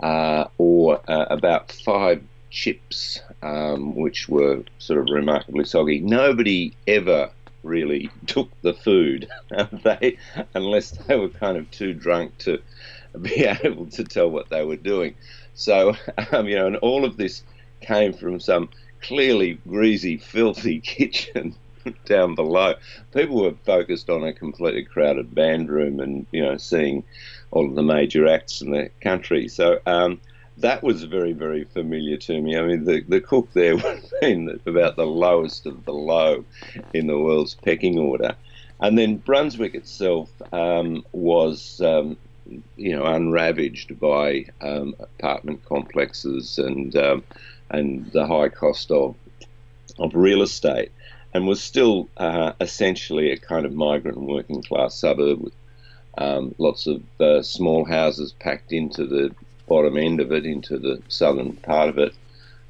uh, 0.00 0.44
or 0.58 1.00
uh, 1.10 1.26
about 1.30 1.72
five 1.72 2.22
chips, 2.50 3.20
um, 3.42 3.94
which 3.94 4.28
were 4.28 4.62
sort 4.78 5.00
of 5.00 5.08
remarkably 5.12 5.64
soggy. 5.64 6.00
Nobody 6.00 6.74
ever 6.86 7.30
really 7.62 8.10
took 8.26 8.48
the 8.62 8.74
food, 8.74 9.28
they, 9.84 10.18
unless 10.54 10.90
they 10.90 11.16
were 11.16 11.28
kind 11.28 11.56
of 11.56 11.70
too 11.70 11.94
drunk 11.94 12.36
to 12.38 12.60
be 13.22 13.44
able 13.44 13.86
to 13.86 14.04
tell 14.04 14.30
what 14.30 14.48
they 14.50 14.64
were 14.64 14.76
doing. 14.76 15.14
So, 15.54 15.94
um, 16.32 16.48
you 16.48 16.56
know, 16.56 16.66
and 16.66 16.76
all 16.76 17.04
of 17.04 17.16
this 17.16 17.42
came 17.80 18.12
from 18.12 18.40
some 18.40 18.68
clearly 19.02 19.54
greasy, 19.66 20.16
filthy 20.16 20.80
kitchen 20.80 21.54
down 22.04 22.34
below. 22.34 22.74
People 23.12 23.42
were 23.42 23.54
focused 23.64 24.10
on 24.10 24.24
a 24.24 24.32
completely 24.32 24.84
crowded 24.84 25.34
band 25.34 25.70
room 25.70 26.00
and, 26.00 26.26
you 26.30 26.42
know, 26.42 26.56
seeing 26.56 27.04
all 27.50 27.68
of 27.68 27.74
the 27.74 27.82
major 27.82 28.26
acts 28.26 28.60
in 28.60 28.70
the 28.70 28.90
country. 29.00 29.48
So 29.48 29.80
um, 29.86 30.20
that 30.60 30.82
was 30.82 31.04
very, 31.04 31.32
very 31.32 31.64
familiar 31.64 32.16
to 32.16 32.40
me. 32.40 32.56
I 32.56 32.62
mean, 32.62 32.84
the, 32.84 33.02
the 33.08 33.20
cook 33.20 33.52
there 33.52 33.76
would 33.76 33.84
have 33.84 34.20
been 34.20 34.60
about 34.66 34.96
the 34.96 35.06
lowest 35.06 35.66
of 35.66 35.84
the 35.84 35.92
low 35.92 36.44
in 36.92 37.06
the 37.06 37.18
world's 37.18 37.54
pecking 37.54 37.98
order. 37.98 38.34
And 38.80 38.98
then 38.98 39.16
Brunswick 39.16 39.74
itself 39.74 40.30
um, 40.52 41.04
was, 41.12 41.80
um, 41.80 42.16
you 42.76 42.96
know, 42.96 43.04
unravaged 43.04 43.98
by 44.00 44.46
um, 44.60 44.94
apartment 45.00 45.64
complexes 45.66 46.58
and 46.58 46.96
um, 46.96 47.22
and 47.68 48.10
the 48.12 48.26
high 48.26 48.48
cost 48.48 48.90
of 48.90 49.14
of 49.98 50.14
real 50.14 50.40
estate, 50.42 50.90
and 51.34 51.46
was 51.46 51.62
still 51.62 52.08
uh, 52.16 52.52
essentially 52.60 53.30
a 53.30 53.36
kind 53.36 53.66
of 53.66 53.72
migrant 53.72 54.16
and 54.16 54.26
working 54.26 54.62
class 54.62 54.94
suburb 54.94 55.40
with 55.40 55.52
um, 56.16 56.54
lots 56.58 56.86
of 56.86 57.02
uh, 57.20 57.42
small 57.42 57.84
houses 57.84 58.32
packed 58.40 58.72
into 58.72 59.06
the 59.06 59.30
bottom 59.70 59.96
end 59.96 60.20
of 60.20 60.32
it, 60.32 60.44
into 60.44 60.78
the 60.78 61.00
southern 61.08 61.56
part 61.56 61.88
of 61.88 61.96
it. 61.98 62.12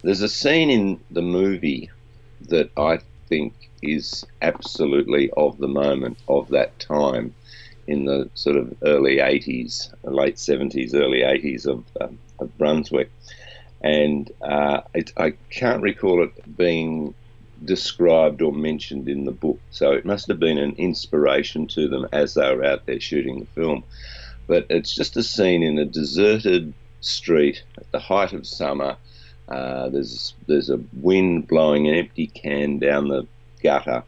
There's 0.02 0.22
a 0.22 0.28
scene 0.28 0.70
in 0.70 1.00
the 1.10 1.22
movie 1.22 1.90
that 2.48 2.70
I 2.76 3.00
think 3.28 3.54
is 3.82 4.24
absolutely 4.40 5.30
of 5.32 5.58
the 5.58 5.68
moment 5.68 6.18
of 6.28 6.48
that 6.50 6.78
time 6.78 7.34
in 7.86 8.04
the 8.04 8.30
sort 8.34 8.56
of 8.56 8.72
early 8.84 9.16
80s, 9.16 9.92
late 10.04 10.36
70s, 10.36 10.94
early 10.94 11.20
80s 11.20 11.66
of, 11.66 11.84
um, 12.00 12.18
of 12.38 12.56
Brunswick 12.56 13.10
and 13.80 14.30
uh, 14.42 14.82
it, 14.94 15.12
I 15.16 15.30
can't 15.48 15.82
recall 15.82 16.22
it 16.22 16.56
being 16.56 17.14
described 17.64 18.42
or 18.42 18.52
mentioned 18.52 19.08
in 19.08 19.24
the 19.24 19.32
book. 19.32 19.58
So 19.70 19.92
it 19.92 20.04
must 20.04 20.28
have 20.28 20.38
been 20.38 20.58
an 20.58 20.74
inspiration 20.76 21.66
to 21.68 21.88
them 21.88 22.06
as 22.12 22.34
they 22.34 22.54
were 22.54 22.64
out 22.64 22.86
there 22.86 23.00
shooting 23.00 23.40
the 23.40 23.46
film. 23.46 23.84
But 24.46 24.66
it's 24.68 24.94
just 24.94 25.16
a 25.16 25.22
scene 25.22 25.62
in 25.62 25.78
a 25.78 25.84
deserted 25.84 26.74
street 27.00 27.62
at 27.78 27.90
the 27.92 27.98
height 27.98 28.32
of 28.32 28.46
summer. 28.46 28.96
Uh, 29.48 29.88
there's 29.88 30.34
there's 30.46 30.70
a 30.70 30.80
wind 30.94 31.48
blowing 31.48 31.88
an 31.88 31.94
empty 31.94 32.28
can 32.28 32.78
down 32.78 33.08
the 33.08 33.26
gutter. 33.62 34.04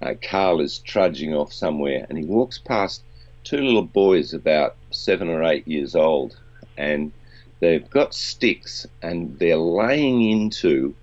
Uh, 0.00 0.14
Carl 0.22 0.60
is 0.60 0.78
trudging 0.78 1.34
off 1.34 1.52
somewhere, 1.52 2.06
and 2.08 2.18
he 2.18 2.24
walks 2.24 2.58
past 2.58 3.02
two 3.44 3.58
little 3.58 3.82
boys 3.82 4.34
about 4.34 4.76
seven 4.90 5.28
or 5.28 5.42
eight 5.44 5.66
years 5.66 5.94
old, 5.94 6.38
and 6.76 7.12
they've 7.60 7.88
got 7.90 8.14
sticks 8.14 8.86
and 9.02 9.38
they're 9.38 9.56
laying 9.56 10.22
into 10.22 10.94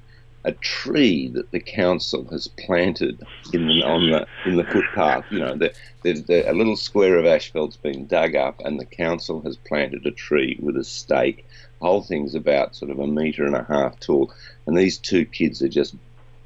a 0.46 0.52
tree 0.52 1.30
that 1.30 1.52
the 1.52 1.60
council 1.60 2.26
has 2.30 2.48
planted 2.48 3.26
in 3.54 3.68
the, 3.68 3.84
on 3.84 4.10
the 4.10 4.28
in 4.46 4.58
the 4.58 4.64
footpath. 4.64 5.26
You 5.32 5.40
know, 5.40 5.58
there's 6.02 6.24
the, 6.24 6.50
a 6.50 6.54
little 6.54 6.76
square 6.76 7.18
of 7.18 7.26
asphalt's 7.26 7.78
been 7.78 8.08
dug 8.08 8.36
up, 8.36 8.62
and 8.64 8.80
the 8.80 8.86
council 8.86 9.42
has 9.42 9.56
planted 9.56 10.06
a 10.06 10.12
tree 10.12 10.58
with 10.62 10.76
a 10.78 10.84
stake. 10.84 11.46
The 11.80 11.86
whole 11.86 12.02
thing's 12.02 12.36
about 12.36 12.76
sort 12.76 12.92
of 12.92 13.00
a 13.00 13.08
metre 13.08 13.46
and 13.46 13.56
a 13.56 13.64
half 13.64 14.00
tall, 14.00 14.34
and 14.66 14.78
these 14.78 14.98
two 14.98 15.26
kids 15.26 15.62
are 15.62 15.70
just 15.70 15.96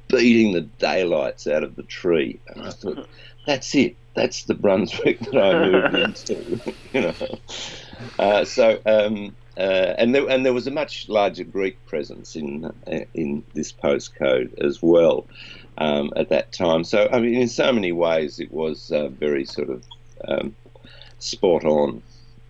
beating 0.08 0.52
the 0.52 0.62
daylights 0.62 1.46
out 1.46 1.64
of 1.64 1.76
the 1.76 1.82
tree. 1.82 2.40
And 2.48 2.62
I 2.62 2.70
thought, 2.70 3.08
that's 3.46 3.74
it. 3.74 3.96
That's 4.14 4.44
the 4.44 4.54
Brunswick 4.54 5.20
that 5.20 5.36
I 5.36 5.68
moved 5.68 5.94
into. 6.28 6.74
you 6.92 7.00
know, 7.00 7.38
uh, 8.18 8.44
so. 8.44 8.80
Um, 8.86 9.34
uh, 9.58 9.94
and 9.98 10.14
there 10.14 10.28
and 10.28 10.46
there 10.46 10.52
was 10.52 10.66
a 10.66 10.70
much 10.70 11.08
larger 11.08 11.44
Greek 11.44 11.84
presence 11.86 12.36
in 12.36 12.72
in 13.14 13.44
this 13.54 13.72
postcode 13.72 14.56
as 14.62 14.82
well 14.82 15.26
um, 15.78 16.12
at 16.16 16.28
that 16.28 16.52
time. 16.52 16.84
So 16.84 17.08
I 17.12 17.18
mean, 17.18 17.34
in 17.34 17.48
so 17.48 17.72
many 17.72 17.92
ways, 17.92 18.38
it 18.38 18.52
was 18.52 18.92
uh, 18.92 19.08
very 19.08 19.44
sort 19.44 19.70
of 19.70 19.84
um, 20.26 20.54
spot 21.18 21.64
on 21.64 22.02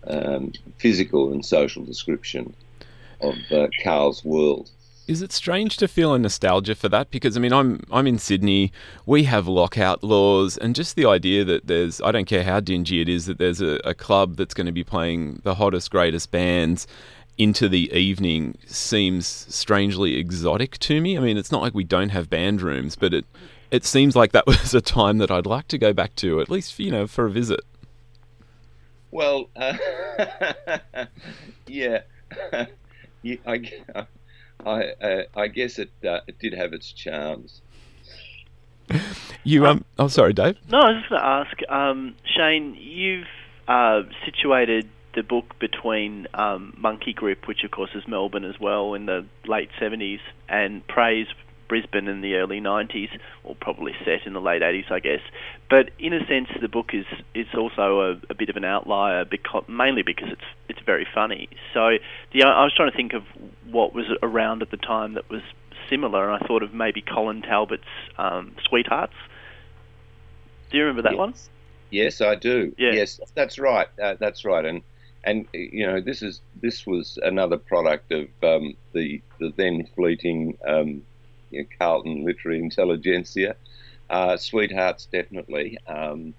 um, 0.07 0.53
physical 0.77 1.33
and 1.33 1.45
social 1.45 1.85
description 1.85 2.55
of 3.21 3.37
uh, 3.51 3.69
Carl's 3.83 4.25
world. 4.25 4.71
Is 5.09 5.23
it 5.23 5.33
strange 5.33 5.79
to 5.79 5.89
feel 5.89 6.13
a 6.13 6.19
nostalgia 6.19 6.75
for 6.75 6.91
that? 6.91 7.11
Because 7.11 7.37
I 7.37 7.41
mean, 7.41 7.53
I'm 7.53 7.81
I'm 7.91 8.07
in 8.07 8.19
Sydney. 8.19 8.73
We 9.07 9.25
have 9.25 9.49
lockout 9.49 10.05
laws, 10.05 10.59
and 10.59 10.75
just 10.75 10.97
the 10.97 11.07
idea 11.07 11.45
that 11.45 11.67
there's 11.67 12.01
I 12.03 12.13
don't 12.13 12.27
care 12.27 12.45
how 12.45 12.61
dingy 12.61 13.01
it 13.01 13.09
is 13.09 13.25
that 13.27 13.39
there's 13.39 13.63
a, 13.63 13.81
a 13.85 13.95
club 13.95 14.37
that's 14.37 14.53
going 14.53 14.67
to 14.67 14.73
be 14.73 14.85
playing 14.85 15.41
the 15.45 15.55
hottest, 15.55 15.91
greatest 15.91 16.31
bands 16.31 16.87
into 17.39 17.69
the 17.69 17.91
evening 17.93 18.59
seems 18.67 19.27
strangely 19.49 20.17
exotic 20.17 20.77
to 20.79 21.01
me. 21.01 21.17
I 21.17 21.21
mean, 21.21 21.39
it's 21.39 21.53
not 21.53 21.63
like 21.63 21.73
we 21.73 21.85
don't 21.85 22.11
have 22.11 22.29
band 22.29 22.61
rooms, 22.61 22.95
but 22.95 23.15
it 23.15 23.25
it 23.71 23.85
seems 23.85 24.15
like 24.15 24.33
that 24.33 24.47
was 24.47 24.75
a 24.75 24.81
time 24.81 25.19
that 25.19 25.31
I'd 25.31 25.47
like 25.47 25.69
to 25.69 25.79
go 25.79 25.93
back 25.93 26.15
to, 26.17 26.41
at 26.41 26.51
least 26.51 26.79
you 26.79 26.91
know 26.91 27.07
for 27.07 27.25
a 27.27 27.31
visit. 27.31 27.61
Well, 29.11 29.49
uh, 29.57 29.75
yeah, 31.67 32.03
I, 32.53 32.67
I, 34.65 34.85
uh, 35.03 35.23
I 35.37 35.49
guess 35.49 35.79
it 35.79 35.91
uh, 36.05 36.21
it 36.27 36.39
did 36.39 36.53
have 36.55 36.73
its 36.73 36.93
charms. 36.93 37.63
You 39.45 39.67
um, 39.67 39.85
oh 39.99 40.09
sorry, 40.09 40.33
Dave. 40.33 40.57
No, 40.69 40.79
I 40.79 40.93
was 40.93 41.01
just 41.01 41.11
going 41.11 41.21
to 41.21 41.27
ask, 41.27 41.71
um, 41.71 42.15
Shane. 42.25 42.75
You've 42.75 43.27
uh, 43.67 44.03
situated 44.25 44.89
the 45.15 45.23
book 45.23 45.59
between 45.59 46.27
um, 46.35 46.75
Monkey 46.77 47.13
Grip, 47.13 47.47
which 47.47 47.65
of 47.65 47.71
course 47.71 47.91
is 47.95 48.07
Melbourne 48.07 48.45
as 48.45 48.59
well 48.61 48.95
in 48.95 49.07
the 49.07 49.27
late 49.47 49.71
seventies, 49.79 50.21
and 50.49 50.87
Praise 50.87 51.27
Brisbane 51.69 52.09
in 52.09 52.21
the 52.21 52.35
early 52.35 52.61
90s, 52.61 53.11
or 53.45 53.55
probably 53.55 53.95
set 54.05 54.27
in 54.27 54.33
the 54.33 54.41
late 54.41 54.63
80s, 54.63 54.91
I 54.91 55.01
guess. 55.01 55.21
But 55.71 55.91
in 55.99 56.13
a 56.13 56.27
sense, 56.27 56.49
the 56.61 56.69
book 56.69 56.91
is 56.93 57.05
it's 57.35 57.55
also 57.55 58.01
a, 58.01 58.21
a 58.31 58.35
bit 58.35 58.49
of 58.49 58.57
an 58.57 58.65
outlier, 58.65 59.25
because, 59.25 59.65
mainly 59.69 60.03
because 60.03 60.29
it's 60.31 60.45
it's 60.69 60.81
very 60.85 61.07
funny. 61.15 61.49
So 61.75 61.99
the, 62.33 62.45
I 62.45 62.65
was 62.65 62.73
trying 62.75 62.91
to 62.91 62.97
think 62.97 63.13
of 63.13 63.23
what 63.71 63.95
was 63.95 64.07
around 64.23 64.63
at 64.63 64.71
the 64.71 64.77
time 64.77 65.15
that 65.15 65.29
was 65.31 65.43
similar, 65.89 66.31
and 66.31 66.43
I 66.43 66.47
thought 66.47 66.63
of 66.63 66.75
maybe 66.75 67.03
Colin 67.03 67.43
Talbot's 67.43 67.85
um, 68.17 68.55
Sweethearts. 68.69 69.15
Do 70.71 70.77
you 70.77 70.85
remember 70.85 71.03
that 71.03 71.13
yes. 71.13 71.19
one? 71.19 71.35
Yes, 71.91 72.21
I 72.21 72.35
do. 72.35 72.75
Yeah. 72.77 72.93
Yes, 72.93 73.21
that's 73.35 73.59
right. 73.59 73.89
Uh, 74.03 74.15
that's 74.19 74.45
right. 74.45 74.65
And 74.65 74.83
and 75.25 75.47
you 75.53 75.87
know 75.87 76.01
this 76.01 76.23
is 76.23 76.41
this 76.61 76.87
was 76.87 77.19
another 77.23 77.57
product 77.57 78.13
of 78.13 78.29
um, 78.43 78.75
the 78.93 79.21
the 79.41 79.53
then 79.57 79.89
fleeting 79.95 80.57
um, 80.67 81.03
you 81.51 81.63
know, 81.63 81.69
Carlton 81.79 82.25
literary 82.25 82.59
intelligentsia. 82.59 83.57
Uh, 84.11 84.37
Sweethearts 84.37 85.07
definitely. 85.07 85.79
Um, 85.87 86.35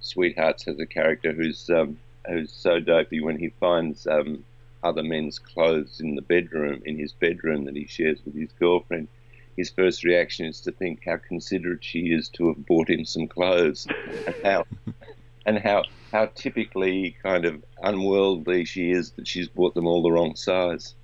Sweethearts 0.00 0.64
has 0.64 0.78
a 0.78 0.86
character 0.86 1.32
who's 1.32 1.70
um, 1.70 1.98
who's 2.28 2.52
so 2.52 2.80
dopey 2.80 3.20
when 3.20 3.38
he 3.38 3.50
finds 3.60 4.06
um, 4.06 4.44
other 4.82 5.02
men's 5.02 5.38
clothes 5.38 6.00
in 6.00 6.14
the 6.14 6.22
bedroom 6.22 6.82
in 6.84 6.98
his 6.98 7.12
bedroom 7.12 7.64
that 7.64 7.76
he 7.76 7.86
shares 7.86 8.18
with 8.24 8.34
his 8.34 8.52
girlfriend. 8.52 9.08
His 9.56 9.70
first 9.70 10.04
reaction 10.04 10.46
is 10.46 10.60
to 10.62 10.72
think 10.72 11.04
how 11.06 11.16
considerate 11.16 11.84
she 11.84 12.12
is 12.12 12.28
to 12.30 12.48
have 12.48 12.66
bought 12.66 12.90
him 12.90 13.04
some 13.04 13.28
clothes, 13.28 13.86
and 14.26 14.34
how 14.42 14.64
and 15.46 15.58
how 15.58 15.84
how 16.12 16.26
typically 16.26 17.16
kind 17.22 17.44
of 17.44 17.62
unworldly 17.82 18.64
she 18.64 18.90
is 18.90 19.12
that 19.12 19.28
she's 19.28 19.48
bought 19.48 19.74
them 19.74 19.86
all 19.86 20.02
the 20.02 20.12
wrong 20.12 20.34
size. 20.36 20.94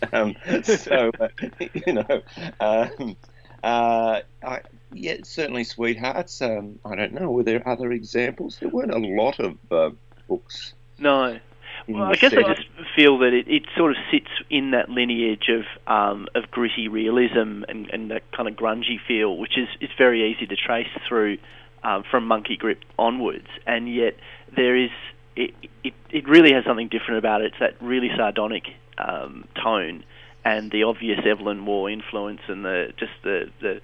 Um, 0.12 0.36
so, 0.62 1.10
uh, 1.18 1.28
you 1.86 1.92
know, 1.92 2.22
um, 2.60 3.16
uh, 3.64 4.20
I, 4.44 4.60
yeah, 4.92 5.16
certainly 5.24 5.64
Sweethearts. 5.64 6.40
Um, 6.40 6.78
I 6.84 6.94
don't 6.94 7.12
know. 7.12 7.30
Were 7.30 7.42
there 7.42 7.66
other 7.68 7.90
examples? 7.92 8.58
There 8.60 8.68
weren't 8.68 8.94
a 8.94 8.98
lot 8.98 9.40
of 9.40 9.56
uh, 9.70 9.90
books. 10.28 10.74
No. 10.98 11.38
Well, 11.88 12.04
I 12.04 12.14
guess 12.14 12.34
I 12.34 12.42
just 12.42 12.68
feel 12.94 13.18
that 13.18 13.32
it, 13.32 13.48
it 13.48 13.62
sort 13.76 13.92
of 13.92 13.96
sits 14.10 14.28
in 14.50 14.72
that 14.72 14.90
lineage 14.90 15.48
of 15.48 15.64
um, 15.86 16.28
of 16.34 16.50
gritty 16.50 16.88
realism 16.88 17.64
and, 17.68 17.88
and 17.90 18.10
that 18.10 18.30
kind 18.32 18.48
of 18.48 18.54
grungy 18.54 18.98
feel, 19.06 19.36
which 19.36 19.56
is 19.56 19.68
it's 19.80 19.92
very 19.96 20.30
easy 20.30 20.46
to 20.46 20.56
trace 20.56 20.88
through 21.08 21.38
um, 21.82 22.04
from 22.10 22.26
Monkey 22.26 22.56
Grip 22.56 22.84
onwards, 22.98 23.48
and 23.66 23.92
yet 23.92 24.16
there 24.54 24.76
is 24.76 24.90
it, 25.34 25.54
it, 25.82 25.94
it 26.10 26.28
really 26.28 26.52
has 26.52 26.64
something 26.64 26.88
different 26.88 27.18
about 27.18 27.40
it. 27.40 27.48
It's 27.48 27.60
that 27.60 27.80
really 27.80 28.10
sardonic 28.16 28.64
um, 28.98 29.46
tone 29.62 30.04
and 30.44 30.70
the 30.70 30.84
obvious 30.84 31.20
Evelyn 31.24 31.66
Waugh 31.66 31.88
influence 31.88 32.40
and 32.48 32.64
the 32.64 32.92
just 32.96 33.12
the 33.22 33.50
the 33.60 33.80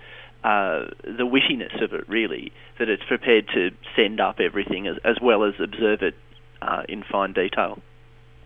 uh, 0.49 0.91
the 1.03 1.25
wittiness 1.25 1.83
of 1.83 1.93
it 1.95 2.09
really 2.09 2.53
that 2.79 2.89
it's 2.89 3.03
prepared 3.05 3.49
to 3.55 3.71
send 3.97 4.21
up 4.21 4.41
everything 4.41 4.87
as, 4.87 4.97
as 5.05 5.17
well 5.23 5.45
as 5.45 5.55
observe 5.59 6.03
it 6.03 6.15
uh, 6.61 6.83
in 6.89 7.03
fine 7.03 7.33
detail. 7.33 7.81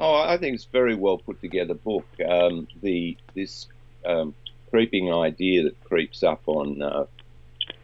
Oh, 0.00 0.14
I 0.14 0.36
think 0.36 0.54
it's 0.54 0.64
a 0.64 0.70
very 0.70 0.94
well 0.94 1.18
put 1.18 1.40
together 1.40 1.74
book. 1.74 2.06
Um, 2.26 2.68
the 2.82 3.16
this 3.34 3.66
um, 4.06 4.34
creeping 4.70 5.12
idea 5.12 5.64
that 5.64 5.82
creeps 5.84 6.22
up 6.22 6.42
on 6.46 6.82
uh, 6.82 7.06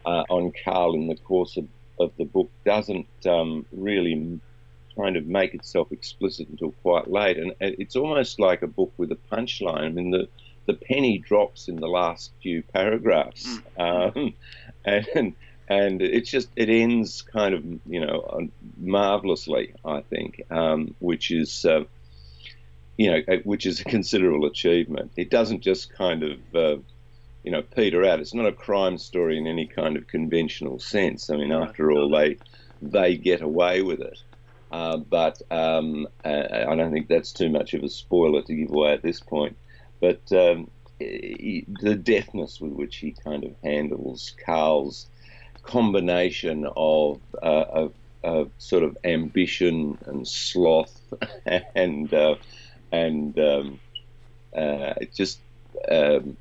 uh, 0.07 0.25
on 0.29 0.53
Carl 0.65 0.95
in 0.95 1.09
the 1.09 1.17
course 1.17 1.57
of, 1.57 1.67
of 1.99 2.13
the 2.17 2.25
book 2.25 2.51
doesn't 2.65 3.09
um, 3.27 3.67
really 3.73 4.41
kind 4.97 5.17
of 5.17 5.27
make 5.27 5.55
itself 5.55 5.93
explicit 5.93 6.49
until 6.49 6.73
quite 6.83 7.11
late, 7.11 7.39
and 7.39 7.55
it's 7.61 7.97
almost 7.97 8.39
like 8.39 8.63
a 8.63 8.67
book 8.67 8.93
with 8.97 9.13
a 9.13 9.19
punchline. 9.33 9.85
I 9.85 9.89
mean, 9.89 10.11
the 10.11 10.29
the 10.67 10.75
penny 10.75 11.19
drops 11.19 11.69
in 11.69 11.77
the 11.77 11.89
last 11.89 12.33
few 12.43 12.63
paragraphs, 12.63 13.47
mm. 13.79 14.17
um, 14.17 14.35
and 15.15 15.35
and 15.69 16.03
it's 16.03 16.31
just 16.31 16.49
it 16.57 16.69
ends 16.69 17.23
kind 17.23 17.55
of 17.55 17.65
you 17.87 18.01
know 18.01 18.49
marvelously, 18.77 19.75
I 19.85 20.01
think, 20.01 20.43
um, 20.51 20.95
which 20.99 21.31
is. 21.31 21.65
Uh, 21.65 21.85
you 22.97 23.11
know, 23.11 23.39
which 23.45 23.67
is 23.67 23.81
a 23.81 23.85
considerable 23.97 24.47
achievement. 24.47 25.13
It 25.17 25.31
doesn't 25.31 25.63
just 25.63 25.93
kind 25.93 26.23
of, 26.23 26.39
uh, 26.55 26.77
you 27.43 27.51
know, 27.51 27.63
peter 27.63 28.05
out. 28.05 28.21
It's 28.21 28.35
not 28.35 28.47
a 28.47 28.53
crime 28.53 28.99
story 28.99 29.37
in 29.37 29.47
any 29.47 29.67
kind 29.67 29.97
of 29.97 30.07
conventional 30.07 30.79
sense. 30.79 31.31
I 31.31 31.37
mean, 31.37 31.53
after 31.53 31.91
all, 31.91 32.09
they 32.09 32.39
they 32.83 33.17
get 33.17 33.41
away 33.41 33.83
with 33.83 34.01
it. 34.01 34.23
Uh, 34.75 34.97
but 34.97 35.41
um, 35.53 36.09
uh, 36.25 36.65
I 36.69 36.75
don't 36.75 36.93
think 36.93 37.07
that's 37.07 37.33
too 37.33 37.49
much 37.49 37.75
of 37.75 37.85
a 37.85 37.89
spoiler 37.89 38.43
to 38.43 38.55
give 38.57 38.71
away 38.73 38.93
at 38.93 39.03
this 39.03 39.21
point. 39.21 39.57
But 40.01 40.21
um, 40.33 40.69
the 40.99 41.95
deftness 42.03 42.61
with 42.61 42.73
which 42.73 42.97
he 42.97 43.13
kind 43.13 43.45
of 43.45 43.55
handles 43.63 44.35
Carl's 44.45 45.07
combination 45.63 46.67
of, 46.77 47.21
uh, 47.41 47.67
of, 47.73 47.93
of 48.25 48.51
sort 48.59 48.83
of 48.83 48.99
ambition 49.05 49.97
and 50.07 50.27
sloth 50.27 51.01
and 51.77 52.13
uh, 52.13 52.35
and 52.91 53.39
um, 53.39 53.81
uh, 54.57 54.95
just 55.15 55.39
um, 55.89 56.37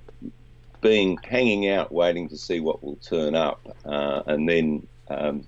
being 0.82 1.20
hanging 1.24 1.70
out, 1.70 1.92
waiting 1.92 2.30
to 2.30 2.38
see 2.40 2.60
what 2.60 2.84
will 2.84 2.96
turn 2.96 3.36
up, 3.36 3.62
uh, 3.86 4.24
and 4.26 4.50
then 4.50 4.88
um, 5.08 5.46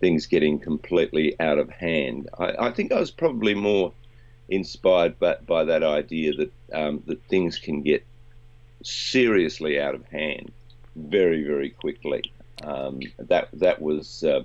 things 0.00 0.26
getting 0.26 0.58
completely 0.58 1.38
out 1.40 1.58
of 1.58 1.70
hand. 1.70 2.28
I, 2.38 2.66
I 2.66 2.70
think 2.70 2.92
I 2.92 3.00
was 3.00 3.10
probably 3.10 3.54
more 3.54 3.92
inspired 4.48 5.18
by, 5.18 5.36
by 5.46 5.64
that 5.64 5.82
idea 5.82 6.32
that 6.34 6.52
um, 6.72 7.02
that 7.06 7.22
things 7.24 7.58
can 7.58 7.82
get 7.82 8.04
seriously 8.82 9.80
out 9.80 9.94
of 9.94 10.04
hand 10.06 10.52
very 10.96 11.44
very 11.44 11.70
quickly. 11.70 12.22
Um, 12.62 13.00
that 13.18 13.48
that 13.52 13.80
was 13.80 14.24
uh, 14.24 14.42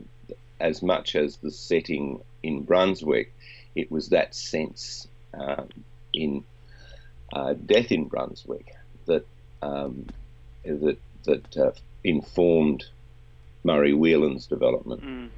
as 0.59 0.81
much 0.81 1.15
as 1.15 1.37
the 1.37 1.51
setting 1.51 2.21
in 2.41 2.63
Brunswick. 2.63 3.33
It 3.75 3.91
was 3.91 4.09
that 4.09 4.35
sense 4.35 5.07
uh, 5.33 5.63
in 6.13 6.43
uh, 7.31 7.53
Death 7.53 7.91
in 7.91 8.05
Brunswick 8.05 8.75
that 9.05 9.25
um, 9.61 10.05
that 10.63 10.97
that 11.23 11.57
uh, 11.57 11.71
informed 12.03 12.85
Murray 13.63 13.93
Whelan's 13.93 14.47
development. 14.47 15.03
Mm. 15.03 15.29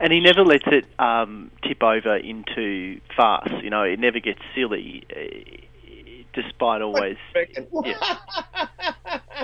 And 0.00 0.12
he 0.12 0.20
never 0.20 0.44
lets 0.44 0.64
it 0.66 0.86
um, 0.98 1.50
tip 1.66 1.82
over 1.82 2.16
into 2.16 3.00
farce. 3.16 3.50
You 3.62 3.70
know, 3.70 3.82
it 3.82 3.98
never 3.98 4.20
gets 4.20 4.40
silly, 4.54 5.04
uh, 5.14 6.02
despite 6.34 6.82
always. 6.82 7.16
Yeah. 7.84 8.16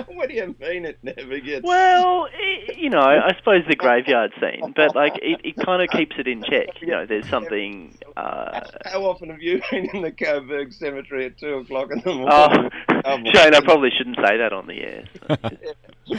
what 0.07 0.29
do 0.29 0.35
you 0.35 0.55
mean 0.59 0.85
it 0.85 0.99
never 1.01 1.39
gets? 1.39 1.63
Well, 1.63 2.27
it, 2.33 2.77
you 2.77 2.89
know, 2.89 2.99
I 2.99 3.33
suppose 3.37 3.63
the 3.67 3.75
graveyard 3.75 4.31
scene, 4.39 4.73
but 4.75 4.95
like 4.95 5.17
it, 5.21 5.41
it 5.43 5.55
kind 5.65 5.81
of 5.81 5.89
keeps 5.89 6.15
it 6.17 6.27
in 6.27 6.43
check. 6.43 6.67
You 6.81 6.87
know, 6.87 7.05
there's 7.05 7.27
something. 7.29 7.97
Uh, 8.15 8.61
How 8.85 9.03
often 9.03 9.29
have 9.29 9.41
you 9.41 9.61
been 9.71 9.89
in 9.93 10.01
the 10.01 10.11
Coburg 10.11 10.73
Cemetery 10.73 11.25
at 11.25 11.37
two 11.37 11.55
o'clock 11.55 11.91
in 11.91 11.99
the 11.99 12.13
morning? 12.13 12.71
Oh, 13.05 13.17
Shane, 13.33 13.53
I 13.53 13.61
probably 13.61 13.89
shouldn't 13.97 14.17
say 14.17 14.37
that 14.37 14.53
on 14.53 14.67
the 14.67 14.81
air. 14.81 15.05
So. 16.05 16.15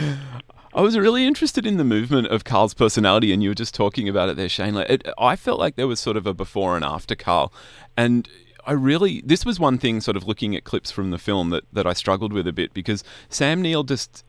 I 0.73 0.83
was 0.83 0.97
really 0.97 1.27
interested 1.27 1.67
in 1.67 1.79
the 1.79 1.85
movement 1.85 2.29
of 2.29 2.45
Carl's 2.45 2.75
personality, 2.75 3.33
and 3.33 3.43
you 3.43 3.51
were 3.51 3.55
just 3.55 3.75
talking 3.75 4.09
about 4.09 4.29
it 4.29 4.37
there, 4.37 4.49
Shane. 4.49 4.75
Like, 4.75 4.89
it, 4.89 5.09
I 5.19 5.35
felt 5.35 5.59
like 5.59 5.75
there 5.75 5.89
was 5.89 5.99
sort 5.99 6.17
of 6.17 6.27
a 6.27 6.35
before 6.35 6.77
and 6.77 6.85
after 6.85 7.17
Carl, 7.17 7.53
and 7.97 8.29
I 8.67 8.73
really 8.73 9.23
this 9.25 9.45
was 9.45 9.59
one 9.59 9.79
thing, 9.79 10.01
sort 10.01 10.17
of 10.17 10.27
looking 10.27 10.55
at 10.55 10.65
clips 10.65 10.91
from 10.91 11.11
the 11.11 11.19
film 11.19 11.51
that 11.51 11.65
that 11.73 11.87
I 11.87 11.93
struggled 11.93 12.33
with 12.33 12.47
a 12.47 12.53
bit 12.53 12.73
because 12.73 13.03
Sam 13.29 13.63
Neill 13.63 13.85
just. 13.85 14.25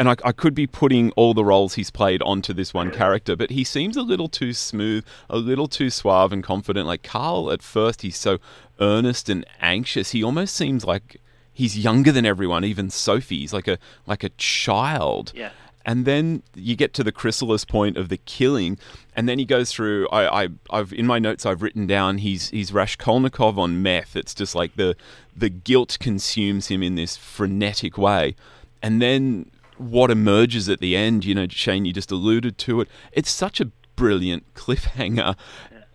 And 0.00 0.08
I, 0.08 0.14
I 0.22 0.30
could 0.30 0.54
be 0.54 0.68
putting 0.68 1.10
all 1.16 1.34
the 1.34 1.44
roles 1.44 1.74
he's 1.74 1.90
played 1.90 2.22
onto 2.22 2.52
this 2.52 2.72
one 2.72 2.92
character, 2.92 3.34
but 3.34 3.50
he 3.50 3.64
seems 3.64 3.96
a 3.96 4.02
little 4.02 4.28
too 4.28 4.52
smooth, 4.52 5.04
a 5.28 5.38
little 5.38 5.66
too 5.66 5.90
suave 5.90 6.32
and 6.32 6.40
confident. 6.40 6.86
Like 6.86 7.02
Carl, 7.02 7.50
at 7.50 7.64
first, 7.64 8.02
he's 8.02 8.16
so 8.16 8.38
earnest 8.78 9.28
and 9.28 9.44
anxious. 9.60 10.12
He 10.12 10.22
almost 10.22 10.54
seems 10.54 10.84
like 10.84 11.20
he's 11.52 11.76
younger 11.76 12.12
than 12.12 12.24
everyone, 12.24 12.64
even 12.64 12.90
Sophie. 12.90 13.40
He's 13.40 13.52
like 13.52 13.66
a 13.66 13.76
like 14.06 14.22
a 14.22 14.28
child. 14.28 15.32
Yeah 15.34 15.50
and 15.84 16.04
then 16.04 16.42
you 16.54 16.76
get 16.76 16.92
to 16.94 17.04
the 17.04 17.12
chrysalis 17.12 17.64
point 17.64 17.96
of 17.96 18.08
the 18.08 18.18
killing, 18.18 18.78
and 19.14 19.28
then 19.28 19.38
he 19.38 19.44
goes 19.44 19.72
through. 19.72 20.08
I, 20.08 20.44
I, 20.44 20.48
I've 20.70 20.92
in 20.92 21.06
my 21.06 21.18
notes 21.18 21.46
I've 21.46 21.62
written 21.62 21.86
down 21.86 22.18
he's 22.18 22.50
he's 22.50 22.72
Raskolnikov 22.72 23.58
on 23.58 23.82
meth. 23.82 24.16
It's 24.16 24.34
just 24.34 24.54
like 24.54 24.76
the 24.76 24.96
the 25.36 25.48
guilt 25.48 25.96
consumes 26.00 26.68
him 26.68 26.82
in 26.82 26.94
this 26.94 27.16
frenetic 27.16 27.96
way, 27.96 28.36
and 28.82 29.00
then 29.00 29.50
what 29.78 30.10
emerges 30.10 30.68
at 30.68 30.80
the 30.80 30.96
end. 30.96 31.24
You 31.24 31.34
know, 31.34 31.46
Shane, 31.48 31.84
you 31.84 31.92
just 31.92 32.10
alluded 32.10 32.58
to 32.58 32.80
it. 32.82 32.88
It's 33.12 33.30
such 33.30 33.60
a 33.60 33.70
brilliant 33.96 34.54
cliffhanger, 34.54 35.36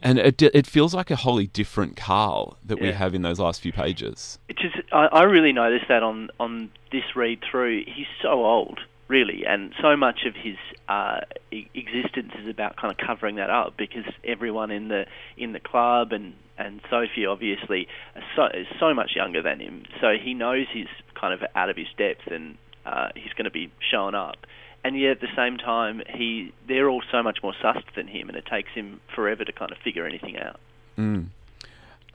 and 0.02 0.20
it 0.20 0.42
it 0.42 0.68
feels 0.68 0.94
like 0.94 1.10
a 1.10 1.16
wholly 1.16 1.48
different 1.48 1.96
Carl 1.96 2.58
that 2.66 2.80
we 2.80 2.92
have 2.92 3.16
in 3.16 3.22
those 3.22 3.40
last 3.40 3.62
few 3.62 3.72
pages. 3.72 4.38
It 4.50 4.58
just, 4.58 4.76
I, 4.92 5.06
I 5.08 5.24
really 5.24 5.54
noticed 5.54 5.88
that 5.88 6.04
on 6.04 6.30
on 6.40 6.72
this 6.92 7.16
read 7.16 7.40
through. 7.50 7.84
He's 7.86 8.08
so 8.22 8.46
old, 8.46 8.80
really, 9.14 9.46
and 9.46 9.74
so 9.80 9.96
much 9.96 10.26
of 10.26 10.34
his 10.36 10.58
uh, 10.90 11.20
existence 11.52 12.34
is 12.42 12.50
about 12.50 12.76
kind 12.78 12.92
of 12.92 12.98
covering 12.98 13.36
that 13.36 13.52
up 13.52 13.78
because 13.78 14.06
everyone 14.24 14.72
in 14.72 14.88
the 14.88 15.06
in 15.38 15.54
the 15.54 15.60
club 15.60 16.12
and 16.12 16.34
and 16.58 16.82
Sophie 16.90 17.28
obviously 17.28 17.88
are 18.16 18.24
so 18.36 18.46
is 18.58 18.66
so 18.80 18.94
much 18.96 19.12
younger 19.16 19.44
than 19.44 19.60
him, 19.60 19.84
so 20.02 20.16
he 20.20 20.34
knows 20.34 20.66
he's 20.74 20.88
kind 21.14 21.32
of 21.32 21.48
out 21.56 21.70
of 21.70 21.78
his 21.78 21.88
depth 21.96 22.26
and 22.28 22.58
uh, 22.88 23.10
he's 23.16 23.32
going 23.34 23.46
to 23.46 23.52
be 23.52 23.72
showing 23.92 24.16
up. 24.16 24.38
And 24.84 25.00
yet 25.00 25.12
at 25.12 25.22
the 25.22 25.36
same 25.36 25.58
time, 25.58 26.02
he 26.10 26.52
they're 26.68 26.90
all 26.90 27.04
so 27.12 27.22
much 27.22 27.38
more 27.44 27.54
sussed 27.64 27.94
than 27.96 28.08
him, 28.08 28.30
and 28.30 28.38
it 28.38 28.48
takes 28.48 28.72
him 28.72 29.00
forever 29.16 29.46
to 29.46 29.52
kind 29.52 29.72
of 29.72 29.78
figure 29.78 30.08
anything 30.08 30.38
out. 30.40 30.60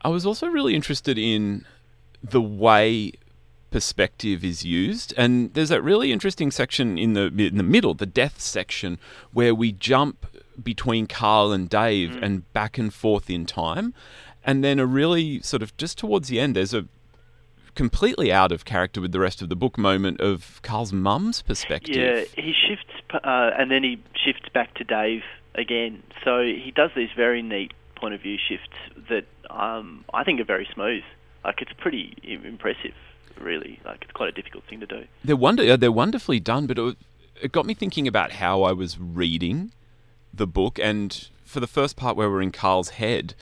I 0.03 0.09
was 0.09 0.27
also 0.27 0.49
really 0.49 0.75
interested 0.75 1.17
in 1.17 1.65
the 2.23 2.43
way 2.43 3.13
perspective 3.71 4.45
is 4.45 4.65
used, 4.65 5.15
and 5.17 5.53
there's 5.55 5.69
that 5.69 5.83
really 5.83 6.13
interesting 6.13 6.51
section 6.51 6.99
in 6.99 7.13
the 7.15 7.27
in 7.27 7.57
the 7.57 7.63
middle, 7.63 7.95
the 7.95 8.07
death 8.07 8.41
section, 8.41 8.99
where 9.33 9.55
we 9.55 9.73
jump 9.73 10.27
between 10.63 11.07
Carl 11.07 11.53
and 11.53 11.69
Dave 11.69 12.17
and 12.23 12.51
back 12.53 12.79
and 12.79 12.93
forth 12.93 13.31
in 13.31 13.47
time, 13.47 13.95
and 14.45 14.65
then 14.65 14.79
a 14.79 14.87
really 14.87 15.41
sort 15.41 15.63
of 15.63 15.77
just 15.77 15.99
towards 15.99 16.29
the 16.29 16.41
end, 16.41 16.57
there's 16.57 16.75
a 16.75 16.87
completely 17.75 18.33
out 18.33 18.51
of 18.51 18.65
character 18.65 19.01
with 19.01 19.13
the 19.13 19.21
rest 19.21 19.41
of 19.41 19.49
the 19.49 19.55
book 19.55 19.79
moment 19.79 20.21
of 20.21 20.61
Carl's 20.63 20.93
mum's 20.93 21.43
perspective. 21.43 21.97
Yeah, 21.97 22.25
he 22.43 22.53
shifts, 22.53 22.93
uh, 23.15 23.51
and 23.57 23.71
then 23.71 23.85
he 23.85 24.03
shifts 24.15 24.49
back 24.53 24.75
to 24.75 24.85
Dave 24.85 25.23
again. 25.55 26.03
So 26.25 26.43
he 26.43 26.73
does 26.75 26.91
these 26.97 27.11
very 27.15 27.41
neat 27.41 27.73
point 27.95 28.15
of 28.15 28.21
view 28.21 28.37
shifts 28.37 28.77
that 29.09 29.27
um, 29.51 30.05
I 30.13 30.25
think 30.25 30.41
are 30.41 30.45
very 30.45 30.69
smooth. 30.75 31.05
Like 31.45 31.63
it's 31.63 31.73
pretty 31.79 32.17
impressive, 32.23 32.95
really. 33.41 33.81
Like 33.85 34.03
it's 34.03 34.13
quite 34.13 34.29
a 34.29 34.33
difficult 34.33 34.65
thing 34.65 34.81
to 34.81 34.87
do. 34.87 35.05
They're 35.25 35.37
wonder 35.37 35.63
uh, 35.73 35.77
they're 35.77 35.93
wonderfully 35.93 36.41
done, 36.41 36.67
but 36.67 36.79
it, 36.79 36.97
it 37.41 37.53
got 37.53 37.67
me 37.67 37.75
thinking 37.75 38.09
about 38.09 38.33
how 38.33 38.63
I 38.63 38.73
was 38.73 38.99
reading 38.99 39.73
the 40.33 40.47
book, 40.47 40.79
and 40.79 41.29
for 41.45 41.61
the 41.61 41.67
first 41.67 41.97
part 41.97 42.17
where 42.17 42.31
we're 42.31 42.43
in 42.43 42.53
Carl's 42.53 42.91
head, 42.91 43.35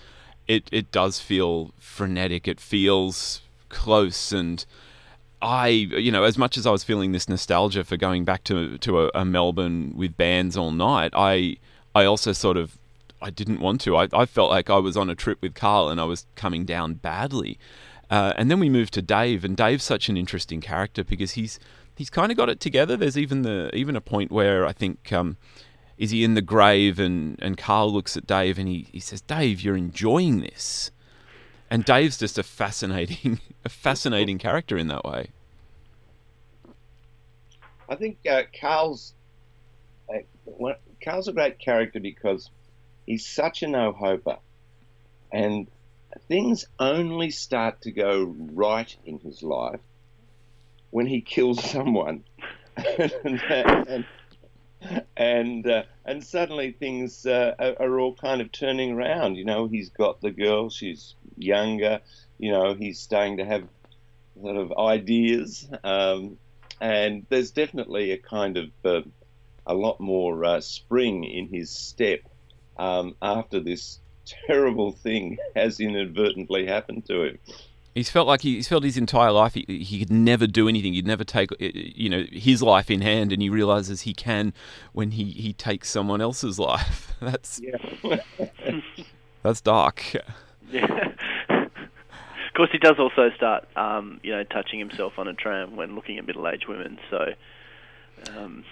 it 0.47 0.69
it 0.73 0.93
does 0.93 1.21
feel 1.21 1.73
frenetic. 1.79 2.47
It 2.47 2.61
feels 2.61 3.43
close, 3.69 4.33
and 4.33 4.65
I, 5.43 5.69
you 5.69 6.11
know, 6.11 6.25
as 6.25 6.39
much 6.39 6.57
as 6.57 6.67
I 6.67 6.71
was 6.71 6.85
feeling 6.85 7.13
this 7.13 7.29
nostalgia 7.29 7.85
for 7.85 7.97
going 7.97 8.25
back 8.25 8.45
to 8.45 8.79
to 8.79 9.03
a, 9.03 9.11
a 9.15 9.25
Melbourne 9.25 9.95
with 9.97 10.17
bands 10.17 10.57
all 10.57 10.71
night, 10.71 11.13
I 11.15 11.57
I 11.95 12.05
also 12.05 12.33
sort 12.33 12.57
of 12.57 12.79
I 13.21 13.31
didn't 13.31 13.61
want 13.61 13.81
to. 13.83 13.97
I, 13.97 14.09
I 14.13 14.27
felt 14.27 14.51
like 14.51 14.71
I 14.71 14.79
was 14.79 14.97
on 14.97 15.11
a 15.11 15.15
trip 15.15 15.39
with 15.41 15.55
Carl 15.55 15.89
and 15.89 16.01
I 16.01 16.05
was 16.05 16.27
coming 16.35 16.65
down 16.65 16.95
badly. 16.95 17.59
Uh, 18.11 18.33
and 18.37 18.51
then 18.51 18.61
we 18.61 18.69
move 18.69 18.91
to 18.93 19.03
Dave, 19.03 19.45
and 19.45 19.57
Dave's 19.57 19.85
such 19.85 20.09
an 20.09 20.17
interesting 20.17 20.61
character 20.61 21.03
because 21.03 21.33
he's 21.33 21.59
he's 21.97 22.11
kind 22.11 22.31
of 22.31 22.37
got 22.37 22.49
it 22.49 22.61
together. 22.61 22.97
There's 22.97 23.19
even 23.19 23.43
the 23.43 23.75
even 23.75 23.97
a 23.97 24.01
point 24.01 24.31
where 24.31 24.65
I 24.65 24.73
think 24.73 25.13
um, 25.13 25.37
is 25.99 26.11
he 26.11 26.23
in 26.23 26.35
the 26.35 26.43
grave, 26.43 26.99
and 26.99 27.39
and 27.43 27.59
Carl 27.59 27.93
looks 27.93 28.17
at 28.17 28.27
Dave 28.27 28.59
and 28.59 28.69
he, 28.69 28.87
he 28.93 29.01
says, 29.01 29.21
"Dave, 29.21 29.61
you're 29.61 29.77
enjoying 29.77 30.41
this." 30.41 30.91
And 31.69 31.85
Dave's 31.85 32.17
just 32.17 32.39
a 32.39 32.45
fascinating 32.45 33.41
a 33.65 33.69
fascinating 33.69 34.39
character 34.39 34.77
in 34.77 34.87
that 34.89 35.05
way. 35.05 35.31
I 37.89 37.97
think 37.97 38.19
uh, 38.29 38.43
Carl's 38.61 39.15
uh, 40.09 40.73
Carl's 41.03 41.27
a 41.27 41.33
great 41.33 41.59
character 41.59 41.99
because 41.99 42.51
he's 43.05 43.27
such 43.27 43.63
a 43.63 43.69
no-hoper, 43.69 44.39
and 45.33 45.69
things 46.29 46.67
only 46.79 47.31
start 47.31 47.83
to 47.83 47.93
go 47.93 48.35
right 48.53 48.95
in 49.05 49.19
his 49.19 49.43
life 49.43 49.81
when 50.91 51.07
he 51.07 51.21
kills 51.21 51.63
someone, 51.71 52.25
and 52.99 53.41
and 53.49 54.07
and, 55.17 55.67
uh, 55.67 55.83
and 56.05 56.23
suddenly 56.23 56.73
things 56.73 57.27
uh, 57.27 57.55
are, 57.59 57.75
are 57.81 58.01
all 58.01 58.15
kind 58.15 58.41
of 58.41 58.53
turning 58.53 58.93
around. 58.93 59.37
You 59.37 59.45
know, 59.45 59.67
he's 59.67 59.91
got 59.91 60.21
the 60.21 60.31
girl; 60.31 60.71
she's 60.71 61.15
younger. 61.37 62.01
You 62.39 62.53
know, 62.53 62.75
he's 62.75 63.01
starting 63.01 63.39
to 63.39 63.45
have 63.45 63.65
sort 64.41 64.57
of 64.57 64.73
ideas. 64.79 65.69
Um, 65.83 66.39
and 66.81 67.25
there's 67.31 67.53
definitely 67.53 68.13
a 68.13 68.19
kind 68.19 68.57
of 68.59 68.71
uh, 68.85 69.01
a 69.67 69.75
lot 69.75 70.01
more 70.01 70.45
uh, 70.45 70.61
spring 70.61 71.25
in 71.25 71.49
his 71.49 71.71
step 71.71 72.21
um, 72.77 73.17
after 73.23 73.61
this 73.61 73.99
terrible 74.47 74.93
thing 74.93 75.39
has 75.55 75.81
inadvertently 75.81 76.67
happened 76.67 77.07
to 77.07 77.23
him. 77.23 77.39
He's 77.95 78.11
felt 78.11 78.27
like 78.27 78.43
he, 78.43 78.57
he's 78.57 78.69
felt 78.69 78.85
his 78.85 78.99
entire 78.99 79.33
life 79.33 79.55
he, 79.55 79.65
he 79.83 79.99
could 79.99 80.13
never 80.13 80.47
do 80.47 80.69
anything. 80.69 80.93
He'd 80.93 81.07
never 81.07 81.25
take 81.25 81.51
uh, 81.53 81.57
you 81.61 82.11
know 82.11 82.25
his 82.31 82.63
life 82.63 82.91
in 82.91 83.01
hand, 83.01 83.33
and 83.33 83.41
he 83.41 83.49
realizes 83.49 84.03
he 84.03 84.13
can 84.13 84.53
when 84.93 85.13
he, 85.13 85.25
he 85.25 85.53
takes 85.55 85.89
someone 85.91 86.21
else's 86.21 86.59
life. 86.71 87.15
That's 87.21 87.59
Yeah. 87.63 88.21
that's 89.43 89.61
dark. 89.63 90.03
Yeah. 90.71 91.13
of 91.49 92.55
course, 92.55 92.69
he 92.73 92.79
does 92.79 92.97
also 92.99 93.31
start, 93.37 93.67
um, 93.77 94.21
you 94.23 94.33
know, 94.33 94.45
touching 94.45 94.79
himself 94.79 95.15
on 95.19 95.29
a 95.29 95.33
tram 95.35 95.77
when 95.77 95.95
looking 95.95 96.19
at 96.19 96.27
middle-aged 96.27 96.69
women. 96.69 96.99
So, 97.11 97.33
um, 98.37 98.65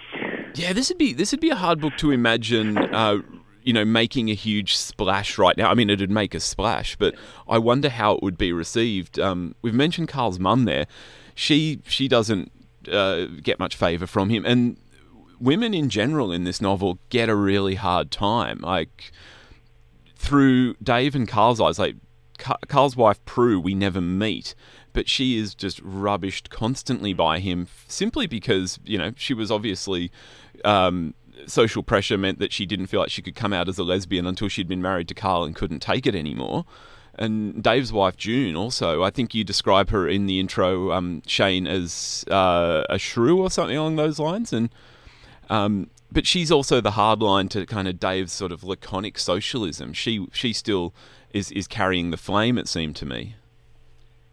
Yeah, 0.55 0.73
this 0.73 0.89
would 0.91 0.99
be 0.99 1.13
this 1.15 1.31
would 1.33 1.41
be 1.41 1.51
a 1.51 1.55
hard 1.57 1.81
book 1.81 1.97
to 1.99 2.11
imagine. 2.11 2.77
Uh, 2.77 3.19
you 3.65 3.73
know, 3.73 3.85
making 3.85 4.31
a 4.31 4.35
huge 4.35 4.77
splash 4.77 5.39
right 5.39 5.57
now. 5.57 5.71
I 5.71 5.75
mean, 5.75 5.91
it'd 5.91 6.11
make 6.11 6.35
a 6.35 6.41
splash, 6.41 6.97
but 6.97 7.15
I 7.49 7.59
wonder 7.59 7.89
how 7.89 8.15
it 8.15 8.23
would 8.23 8.37
be 8.37 8.53
received. 8.53 9.19
Um, 9.19 9.55
we've 9.63 9.75
mentioned 9.75 10.09
Carl's 10.09 10.39
mum 10.39 10.67
there. 10.67 10.87
She 11.35 11.81
she 11.87 12.07
doesn't 12.07 12.53
uh, 12.91 13.27
get 13.43 13.59
much 13.59 13.75
favour 13.75 14.07
from 14.07 14.29
him, 14.29 14.45
and 14.45 14.77
women 15.41 15.75
in 15.75 15.89
general 15.89 16.31
in 16.31 16.45
this 16.45 16.61
novel 16.61 16.99
get 17.09 17.29
a 17.29 17.35
really 17.35 17.75
hard 17.75 18.11
time. 18.11 18.59
Like 18.59 19.13
through 20.17 20.75
Dave 20.83 21.15
and 21.15 21.27
Carl's 21.27 21.61
eyes, 21.61 21.79
like 21.79 21.97
Carl's 22.69 22.97
wife 22.97 23.25
Prue, 23.25 23.59
we 23.59 23.75
never 23.75 24.01
meet, 24.01 24.55
but 24.93 25.09
she 25.09 25.39
is 25.39 25.55
just 25.55 25.83
rubbished 25.83 26.51
constantly 26.51 27.15
by 27.15 27.39
him 27.39 27.67
simply 27.89 28.27
because 28.27 28.79
you 28.85 28.99
know 28.99 29.13
she 29.17 29.33
was 29.33 29.51
obviously 29.51 30.11
um, 30.65 31.15
social 31.51 31.83
pressure 31.83 32.19
meant 32.19 32.39
that 32.39 32.53
she 32.53 32.67
didn't 32.67 32.87
feel 32.87 33.01
like 33.01 33.11
she 33.11 33.23
could 33.23 33.35
come 33.35 33.53
out 33.53 33.69
as 33.69 33.79
a 33.79 33.85
lesbian 33.85 34.27
until 34.27 34.49
she'd 34.49 34.69
been 34.69 34.83
married 34.83 35.09
to 35.09 35.15
Carl 35.15 35.45
and 35.45 35.55
couldn't 35.55 35.81
take 35.81 36.07
it 36.07 36.15
anymore. 36.15 36.65
And 37.17 37.63
Dave's 37.63 37.93
wife 37.93 38.17
June 38.17 38.57
also, 38.57 39.03
I 39.03 39.11
think 39.11 39.35
you 39.35 39.45
describe 39.45 39.91
her 39.91 40.09
in 40.09 40.27
the 40.27 40.41
intro, 40.41 40.93
um, 40.93 41.23
Shane, 41.27 41.67
as 41.67 42.25
uh, 42.29 42.85
a 42.91 42.99
shrew 42.99 43.41
or 43.41 43.51
something 43.51 43.77
along 43.77 43.97
those 43.97 44.19
lines, 44.19 44.53
and 44.53 44.69
um, 45.49 45.91
but 46.11 46.27
she's 46.27 46.51
also 46.51 46.81
the 46.81 46.93
hard 46.93 47.23
line 47.23 47.49
to 47.51 47.67
kind 47.67 47.87
of 47.87 48.01
Dave's 48.01 48.33
sort 48.33 48.51
of 48.51 48.65
laconic 48.65 49.19
socialism. 49.19 49.93
She 49.93 50.27
she 50.33 50.53
still 50.53 50.93
is 51.33 51.53
is 51.53 51.69
carrying 51.69 52.11
the 52.11 52.17
flame. 52.17 52.59
It 52.59 52.67
seemed 52.67 52.97
to 52.97 53.07
me. 53.07 53.37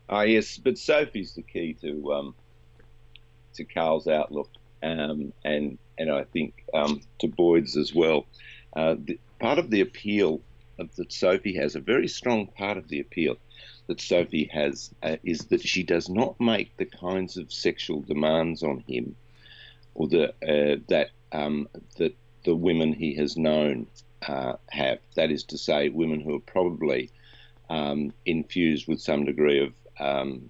Ah, 0.10 0.21
yes, 0.21 0.58
but 0.58 0.78
Sophie's 0.78 1.34
the 1.34 1.41
key 1.41 1.74
to 1.82 2.13
um, 2.13 2.36
to 3.54 3.63
Carl's 3.63 4.08
outlook, 4.08 4.50
um, 4.82 5.34
and 5.43 5.78
and 6.01 6.11
I 6.11 6.23
think 6.23 6.63
um, 6.73 7.01
to 7.19 7.27
Boyd's 7.27 7.77
as 7.77 7.93
well. 7.93 8.25
Uh, 8.75 8.95
the, 8.97 9.19
part 9.39 9.59
of 9.59 9.69
the 9.69 9.81
appeal 9.81 10.41
of, 10.79 10.93
that 10.95 11.13
Sophie 11.13 11.55
has, 11.55 11.75
a 11.75 11.79
very 11.79 12.07
strong 12.07 12.47
part 12.47 12.77
of 12.77 12.87
the 12.87 12.99
appeal 12.99 13.37
that 13.87 14.01
Sophie 14.01 14.49
has, 14.51 14.89
uh, 15.03 15.17
is 15.23 15.45
that 15.45 15.61
she 15.61 15.83
does 15.83 16.09
not 16.09 16.39
make 16.39 16.75
the 16.77 16.85
kinds 16.85 17.37
of 17.37 17.51
sexual 17.51 18.01
demands 18.01 18.63
on 18.63 18.83
him, 18.87 19.15
or 19.93 20.07
the 20.07 20.29
uh, 20.29 20.79
that 20.87 21.09
um, 21.31 21.67
that 21.97 22.15
the 22.43 22.55
women 22.55 22.93
he 22.93 23.15
has 23.15 23.37
known 23.37 23.87
uh, 24.27 24.53
have. 24.69 24.99
That 25.15 25.31
is 25.31 25.43
to 25.45 25.57
say, 25.57 25.89
women 25.89 26.21
who 26.21 26.35
are 26.35 26.39
probably 26.39 27.09
um, 27.69 28.13
infused 28.25 28.87
with 28.87 29.01
some 29.01 29.25
degree 29.25 29.63
of 29.63 29.73
um, 29.99 30.49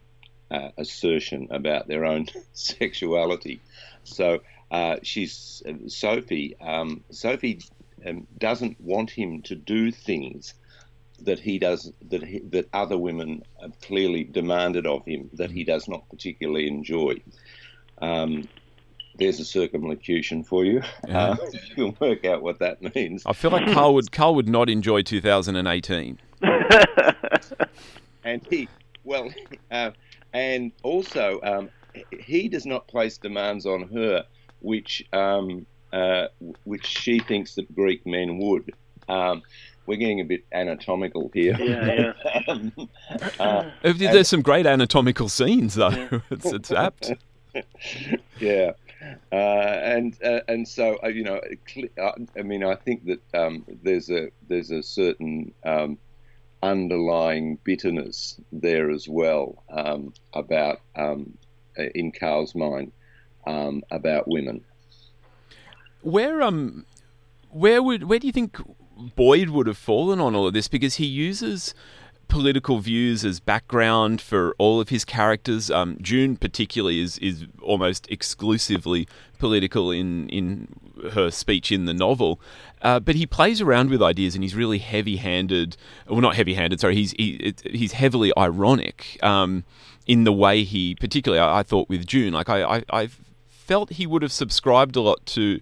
uh, 0.49 0.69
assertion 0.77 1.47
about 1.51 1.87
their 1.87 2.05
own 2.05 2.27
sexuality. 2.53 3.59
So 4.03 4.41
uh, 4.71 4.95
she's 5.03 5.61
uh, 5.67 5.73
Sophie. 5.87 6.55
Um, 6.59 7.03
Sophie 7.11 7.59
um, 8.05 8.25
doesn't 8.37 8.79
want 8.79 9.11
him 9.11 9.41
to 9.43 9.55
do 9.55 9.91
things 9.91 10.53
that 11.19 11.39
he 11.39 11.59
does 11.59 11.91
that 12.09 12.23
he, 12.23 12.39
that 12.39 12.67
other 12.73 12.97
women 12.97 13.43
have 13.61 13.79
clearly 13.81 14.23
demanded 14.23 14.87
of 14.87 15.05
him 15.05 15.29
that 15.33 15.51
he 15.51 15.63
does 15.63 15.87
not 15.87 16.09
particularly 16.09 16.67
enjoy. 16.67 17.21
Um, 18.01 18.47
there's 19.15 19.39
a 19.39 19.45
circumlocution 19.45 20.43
for 20.43 20.65
you. 20.65 20.81
Yeah. 21.07 21.31
Uh, 21.31 21.35
you 21.75 21.75
can 21.75 21.97
work 21.99 22.25
out 22.25 22.41
what 22.41 22.59
that 22.59 22.95
means. 22.95 23.23
I 23.25 23.33
feel 23.33 23.51
like 23.51 23.71
Carl 23.73 23.93
would 23.95 24.11
Carl 24.11 24.35
would 24.35 24.47
not 24.47 24.69
enjoy 24.69 25.01
2018. 25.01 26.19
and 28.23 28.47
he 28.49 28.67
well 29.03 29.29
uh, 29.71 29.91
and 30.33 30.71
also 30.81 31.39
um, 31.43 31.69
he 32.19 32.47
does 32.47 32.65
not 32.65 32.87
place 32.87 33.17
demands 33.17 33.65
on 33.65 33.89
her 33.89 34.25
which 34.61 35.05
um, 35.13 35.65
uh, 35.93 36.27
which 36.63 36.85
she 36.85 37.19
thinks 37.19 37.55
that 37.55 37.73
Greek 37.75 38.05
men 38.05 38.37
would. 38.37 38.73
Um, 39.09 39.43
we're 39.85 39.97
getting 39.97 40.21
a 40.21 40.25
bit 40.25 40.45
anatomical 40.51 41.31
here. 41.33 41.57
Yeah, 41.59 42.13
yeah. 42.23 42.43
um, 42.47 42.71
uh, 43.39 43.71
There's 43.83 44.29
some 44.29 44.41
great 44.41 44.65
anatomical 44.65 45.27
scenes, 45.27 45.75
though. 45.75 46.21
it's, 46.31 46.45
it's 46.45 46.71
apt. 46.71 47.11
yeah, 48.39 48.71
uh, 49.31 49.35
and 49.35 50.17
uh, 50.23 50.41
and 50.47 50.67
so 50.67 50.97
uh, 51.03 51.07
you 51.07 51.23
know, 51.23 51.41
uh, 52.01 52.11
I 52.37 52.41
mean, 52.41 52.63
I 52.63 52.75
think 52.75 53.05
that 53.05 53.21
um, 53.33 53.65
there's 53.83 54.09
a 54.09 54.29
there's 54.47 54.71
a 54.71 54.83
certain 54.83 55.53
um, 55.65 55.97
underlying 56.63 57.57
bitterness 57.63 58.39
there 58.51 58.91
as 58.91 59.09
well 59.09 59.63
um, 59.69 60.13
about 60.33 60.79
um, 60.95 61.37
in 61.75 62.11
Carl's 62.11 62.55
mind 62.55 62.91
um, 63.45 63.83
about 63.91 64.27
women. 64.27 64.63
Where 66.01 66.41
um, 66.41 66.85
where 67.49 67.81
would 67.81 68.03
where 68.03 68.19
do 68.19 68.27
you 68.27 68.33
think 68.33 68.57
Boyd 69.15 69.49
would 69.49 69.67
have 69.67 69.77
fallen 69.77 70.19
on 70.19 70.35
all 70.35 70.47
of 70.47 70.53
this? 70.53 70.67
Because 70.67 70.95
he 70.95 71.05
uses 71.05 71.73
political 72.31 72.79
views 72.79 73.25
as 73.25 73.41
background 73.41 74.21
for 74.21 74.55
all 74.57 74.79
of 74.79 74.87
his 74.87 75.03
characters. 75.03 75.69
Um, 75.69 75.97
June, 76.01 76.37
particularly, 76.37 77.01
is 77.01 77.17
is 77.19 77.45
almost 77.61 78.09
exclusively 78.09 79.07
political 79.37 79.91
in 79.91 80.29
in 80.29 80.67
her 81.11 81.29
speech 81.29 81.71
in 81.71 81.85
the 81.85 81.93
novel. 81.93 82.39
Uh, 82.81 82.99
but 82.99 83.15
he 83.15 83.27
plays 83.27 83.61
around 83.61 83.89
with 83.89 84.01
ideas, 84.01 84.33
and 84.33 84.43
he's 84.43 84.55
really 84.55 84.79
heavy-handed. 84.79 85.75
Well, 86.07 86.21
not 86.21 86.35
heavy-handed. 86.35 86.79
Sorry, 86.79 86.95
he's 86.95 87.11
he, 87.11 87.53
he's 87.65 87.91
heavily 87.91 88.31
ironic 88.37 89.19
um, 89.21 89.65
in 90.07 90.23
the 90.23 90.33
way 90.33 90.63
he, 90.63 90.95
particularly, 90.95 91.39
I, 91.39 91.59
I, 91.59 91.63
thought 91.63 91.89
with 91.89 92.07
June. 92.07 92.33
Like 92.33 92.49
I, 92.49 92.77
I, 92.77 92.83
I 92.91 93.09
felt 93.71 93.91
he 93.91 94.05
would 94.05 94.21
have 94.21 94.33
subscribed 94.33 94.97
a 94.97 94.99
lot 94.99 95.25
to 95.25 95.61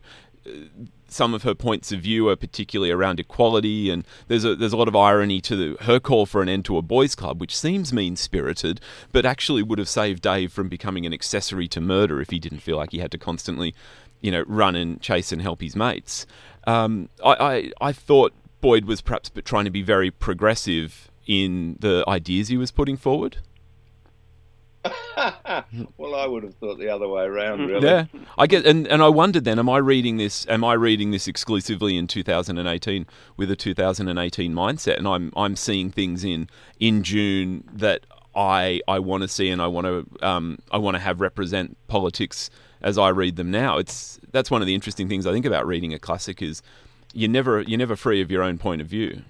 some 1.08 1.36
of 1.36 1.44
her 1.44 1.54
points 1.54 1.92
of 1.92 2.00
view 2.00 2.28
are 2.28 2.36
particularly 2.36 2.90
around 2.92 3.20
equality, 3.20 3.92
and 3.92 4.04
there's 4.28 4.44
a 4.44 4.56
there's 4.56 4.74
a 4.74 4.78
lot 4.78 4.88
of 4.88 4.96
irony 4.96 5.40
to 5.42 5.56
the, 5.56 5.84
her 5.84 6.00
call 6.00 6.26
for 6.26 6.42
an 6.42 6.50
end 6.50 6.66
to 6.66 6.76
a 6.78 6.82
boys' 6.82 7.14
club, 7.14 7.40
which 7.40 7.56
seems 7.56 7.94
mean 7.94 8.16
spirited, 8.16 8.82
but 9.12 9.28
actually 9.28 9.62
would 9.62 9.78
have 9.78 9.88
saved 9.88 10.24
Dave 10.24 10.52
from 10.52 10.70
becoming 10.70 11.06
an 11.06 11.14
accessory 11.14 11.68
to 11.68 11.80
murder 11.80 12.20
if 12.20 12.32
he 12.32 12.40
didn't 12.40 12.62
feel 12.62 12.78
like 12.78 12.94
he 12.94 12.98
had 12.98 13.12
to 13.12 13.20
constantly, 13.20 13.76
you 14.22 14.32
know, 14.32 14.44
run 14.48 14.76
and 14.76 15.00
chase 15.00 15.32
and 15.32 15.44
help 15.44 15.62
his 15.62 15.76
mates. 15.76 16.26
Um, 16.66 17.10
I, 17.24 17.34
I 17.80 17.90
I 17.90 17.92
thought 17.92 18.34
Boyd 18.60 18.86
was 18.86 19.02
perhaps 19.02 19.30
trying 19.46 19.66
to 19.66 19.72
be 19.72 19.84
very 19.84 20.10
progressive 20.10 21.12
in 21.28 21.78
the 21.80 22.04
ideas 22.08 22.48
he 22.48 22.58
was 22.58 22.72
putting 22.72 22.98
forward. 22.98 23.38
well, 25.98 26.16
I 26.16 26.26
would 26.26 26.44
have 26.44 26.56
thought 26.56 26.80
the 26.80 26.90
other 26.90 27.08
way 27.08 27.24
around. 27.24 27.68
Really. 27.68 27.86
Yeah, 27.86 28.06
I 28.38 28.48
get, 28.48 28.66
and, 28.66 28.88
and 28.88 29.02
I 29.02 29.10
wondered 29.10 29.44
then, 29.44 29.60
am 29.60 29.70
I 29.70 29.78
reading 29.78 30.18
this? 30.18 30.46
Am 30.48 30.64
I 30.64 30.74
reading 30.74 31.12
this 31.12 31.28
exclusively 31.28 31.98
in 31.98 32.08
2018 32.08 33.06
with 33.38 33.52
a 33.52 33.56
2018 33.56 34.54
mindset? 34.54 34.98
And 34.98 35.08
I'm 35.08 35.32
I'm 35.36 35.56
seeing 35.56 35.92
things 35.92 36.24
in 36.24 36.50
in 36.80 37.04
June 37.04 37.64
that 37.74 38.06
I 38.36 38.82
I 38.88 39.00
want 39.00 39.24
to 39.24 39.28
see, 39.28 39.50
and 39.50 39.62
I 39.62 39.68
want 39.68 39.86
to 39.86 40.26
um, 40.26 40.60
I 40.72 40.78
want 40.78 40.96
to 40.96 41.00
have 41.00 41.22
represent 41.22 41.78
politics 41.88 42.50
as 42.82 42.98
I 42.98 43.10
read 43.10 43.36
them 43.36 43.52
now. 43.52 43.78
It's 43.78 44.20
that's 44.32 44.50
one 44.50 44.62
of 44.62 44.68
the 44.68 44.76
interesting 44.76 45.10
things 45.10 45.26
I 45.26 45.32
think 45.32 45.46
about 45.46 45.68
reading 45.68 45.94
a 45.94 46.00
classic 46.00 46.42
is 46.42 46.62
you're 47.14 47.30
never 47.30 47.62
you're 47.62 47.80
never 47.80 47.96
free 47.96 48.22
of 48.22 48.32
your 48.32 48.44
own 48.44 48.58
point 48.58 48.82
of 48.82 48.88
view. 48.88 49.24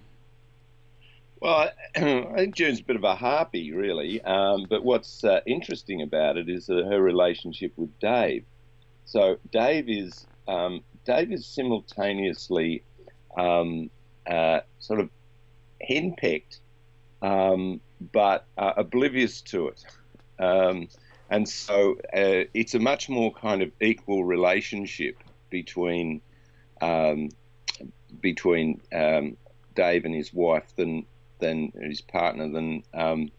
Well, 1.41 1.69
I 1.95 2.34
think 2.36 2.56
June's 2.56 2.82
a 2.82 2.84
bit 2.84 2.95
of 2.97 3.04
a 3.04 3.15
harpy, 3.15 3.71
really. 3.71 4.21
Um, 4.21 4.65
but 4.69 4.84
what's 4.84 5.23
uh, 5.23 5.39
interesting 5.45 6.02
about 6.02 6.38
it 6.38 6.49
is 6.49 6.69
uh, 6.69 6.84
her 6.89 7.02
relationship 7.02 7.71
with 7.78 7.97
Dave. 7.99 8.45
So 9.06 9.38
Dave 9.52 9.89
is 9.89 10.28
um, 10.47 10.82
Dave 11.06 11.32
is 11.32 11.45
simultaneously 11.45 12.84
um, 13.38 13.89
uh, 14.30 14.62
sort 14.80 14.99
of 14.99 15.10
henpecked, 15.88 16.60
um, 17.21 17.80
but 18.12 18.45
uh, 18.58 18.73
oblivious 18.78 19.41
to 19.41 19.69
it. 19.69 19.86
Um, 20.39 20.89
and 21.30 21.47
so 21.47 21.93
uh, 22.13 22.45
it's 22.54 22.73
a 22.73 22.80
much 22.80 23.08
more 23.08 23.34
kind 23.34 23.62
of 23.62 23.71
equal 23.82 24.25
relationship 24.25 25.17
between 25.49 26.21
um, 26.82 27.30
between 28.21 28.82
Dave 28.91 30.06
and 30.06 30.13
his 30.13 30.34
wife 30.34 30.75
than 30.75 31.06
than 31.39 31.71
his 31.82 32.02
partner 32.02 32.49
than 32.49 32.84
um, 32.93 33.30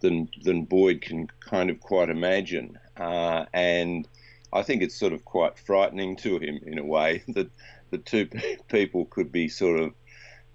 than 0.00 0.28
than 0.42 0.64
Boyd 0.64 1.02
can 1.02 1.28
kind 1.40 1.70
of 1.70 1.80
quite 1.80 2.10
imagine, 2.10 2.78
uh, 2.96 3.44
and 3.52 4.08
I 4.52 4.62
think 4.62 4.82
it's 4.82 4.98
sort 4.98 5.12
of 5.12 5.24
quite 5.24 5.58
frightening 5.58 6.16
to 6.16 6.38
him 6.38 6.60
in 6.66 6.78
a 6.78 6.84
way 6.84 7.22
that 7.28 7.50
the 7.90 7.98
two 7.98 8.28
people 8.68 9.04
could 9.06 9.30
be 9.32 9.48
sort 9.48 9.80
of 9.80 9.94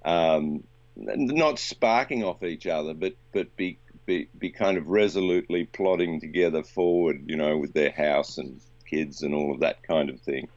um, 0.04 0.64
not 0.96 1.60
sparking 1.60 2.24
off 2.24 2.44
each 2.44 2.68
other, 2.68 2.94
but 2.94 3.14
but 3.34 3.56
be, 3.56 3.80
be 4.06 4.28
be 4.38 4.50
kind 4.50 4.78
of 4.78 4.90
resolutely 4.90 5.66
plodding 5.66 6.20
together 6.20 6.64
forward, 6.64 7.24
you 7.28 7.36
know, 7.36 7.58
with 7.58 7.74
their 7.74 7.92
house 7.92 8.38
and 8.38 8.60
kids 8.90 9.24
and 9.24 9.34
all 9.34 9.54
of 9.54 9.60
that 9.62 9.84
kind 9.84 10.10
of 10.10 10.20
thing. 10.22 10.48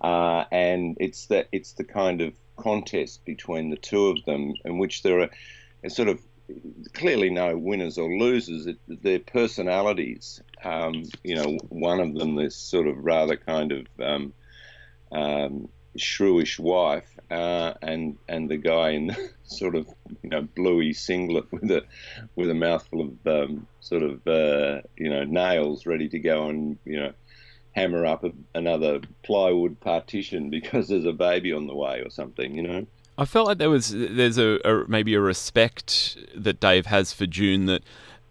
Uh, 0.00 0.44
and 0.52 0.96
it's 1.00 1.26
that 1.26 1.48
it's 1.52 1.72
the 1.72 1.84
kind 1.84 2.20
of 2.20 2.32
contest 2.56 3.24
between 3.24 3.70
the 3.70 3.76
two 3.76 4.08
of 4.08 4.24
them 4.24 4.54
in 4.64 4.78
which 4.78 5.02
there 5.02 5.20
are 5.20 5.30
and 5.82 5.92
sort 5.92 6.08
of 6.08 6.20
clearly 6.94 7.30
no 7.30 7.56
winners 7.56 7.98
or 7.98 8.10
losers. 8.10 8.66
It, 8.66 8.78
their 9.02 9.18
personalities. 9.20 10.40
Um, 10.64 11.04
you 11.22 11.36
know, 11.36 11.58
one 11.68 12.00
of 12.00 12.14
them, 12.14 12.34
this 12.34 12.56
sort 12.56 12.86
of 12.86 12.96
rather 12.98 13.36
kind 13.36 13.72
of 13.72 13.86
um, 14.00 14.32
um, 15.12 15.68
shrewish 15.96 16.58
wife, 16.58 17.08
uh, 17.30 17.74
and 17.82 18.16
and 18.28 18.48
the 18.48 18.56
guy 18.56 18.90
in 18.90 19.08
the 19.08 19.30
sort 19.44 19.74
of 19.74 19.86
you 20.22 20.30
know 20.30 20.42
bluey 20.42 20.92
singlet 20.92 21.50
with 21.52 21.70
a 21.70 21.84
with 22.34 22.50
a 22.50 22.54
mouthful 22.54 23.00
of 23.00 23.26
um, 23.26 23.66
sort 23.80 24.02
of 24.02 24.26
uh, 24.26 24.80
you 24.96 25.10
know 25.10 25.24
nails 25.24 25.86
ready 25.86 26.08
to 26.08 26.18
go 26.18 26.48
and 26.48 26.78
you 26.84 26.98
know 26.98 27.12
hammer 27.72 28.06
up 28.06 28.24
another 28.54 29.00
plywood 29.22 29.78
partition 29.80 30.50
because 30.50 30.88
there's 30.88 31.04
a 31.04 31.12
baby 31.12 31.52
on 31.52 31.66
the 31.66 31.74
way 31.74 32.00
or 32.00 32.10
something. 32.10 32.54
You 32.54 32.62
know. 32.62 32.86
I 33.18 33.24
felt 33.24 33.48
like 33.48 33.58
there 33.58 33.68
was 33.68 33.92
there's 33.92 34.38
a, 34.38 34.60
a, 34.64 34.88
maybe 34.88 35.12
a 35.14 35.20
respect 35.20 36.16
that 36.36 36.60
Dave 36.60 36.86
has 36.86 37.12
for 37.12 37.26
June 37.26 37.66
that 37.66 37.82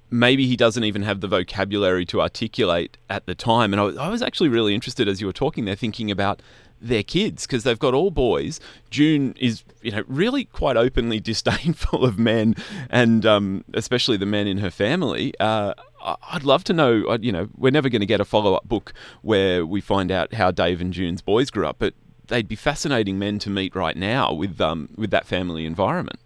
maybe 0.09 0.47
he 0.47 0.55
doesn't 0.55 0.85
even 0.85 1.03
have 1.03 1.19
the 1.19 1.27
vocabulary 1.27 2.05
to 2.05 2.21
articulate 2.21 2.97
at 3.09 3.25
the 3.25 3.35
time. 3.35 3.73
And 3.73 3.81
I, 3.81 4.05
I 4.05 4.09
was 4.09 4.21
actually 4.21 4.47
really 4.47 4.73
interested 4.73 5.09
as 5.09 5.19
you 5.19 5.27
were 5.27 5.33
talking 5.33 5.65
there, 5.65 5.75
thinking 5.75 6.09
about 6.09 6.41
their 6.79 7.03
kids 7.03 7.45
because 7.45 7.63
they've 7.63 7.77
got 7.77 7.93
all 7.93 8.11
boys. 8.11 8.61
June 8.89 9.33
is, 9.37 9.63
you 9.81 9.91
know, 9.91 10.03
really 10.07 10.45
quite 10.45 10.77
openly 10.77 11.19
disdainful 11.31 12.05
of 12.05 12.17
men, 12.17 12.55
and 12.89 13.25
um, 13.25 13.65
especially 13.73 14.15
the 14.15 14.25
men 14.25 14.47
in 14.47 14.59
her 14.59 14.71
family. 14.71 15.33
Uh, 15.39 15.73
I'd 16.01 16.43
love 16.43 16.63
to 16.65 16.73
know. 16.73 17.03
Uh, 17.09 17.17
you 17.19 17.33
know, 17.33 17.49
we're 17.57 17.71
never 17.71 17.89
going 17.89 17.99
to 17.99 18.05
get 18.05 18.21
a 18.21 18.25
follow 18.25 18.53
up 18.53 18.69
book 18.69 18.93
where 19.21 19.65
we 19.65 19.81
find 19.81 20.11
out 20.11 20.33
how 20.33 20.51
Dave 20.51 20.79
and 20.79 20.93
June's 20.93 21.21
boys 21.21 21.49
grew 21.49 21.67
up, 21.67 21.75
but 21.79 21.93
they'd 22.27 22.47
be 22.47 22.55
fascinating 22.55 23.19
men 23.19 23.39
to 23.39 23.49
meet 23.49 23.75
right 23.75 23.95
now 23.95 24.33
with 24.33 24.59
um, 24.61 24.89
with 24.95 25.11
that 25.11 25.25
family 25.25 25.65
environment. 25.65 26.19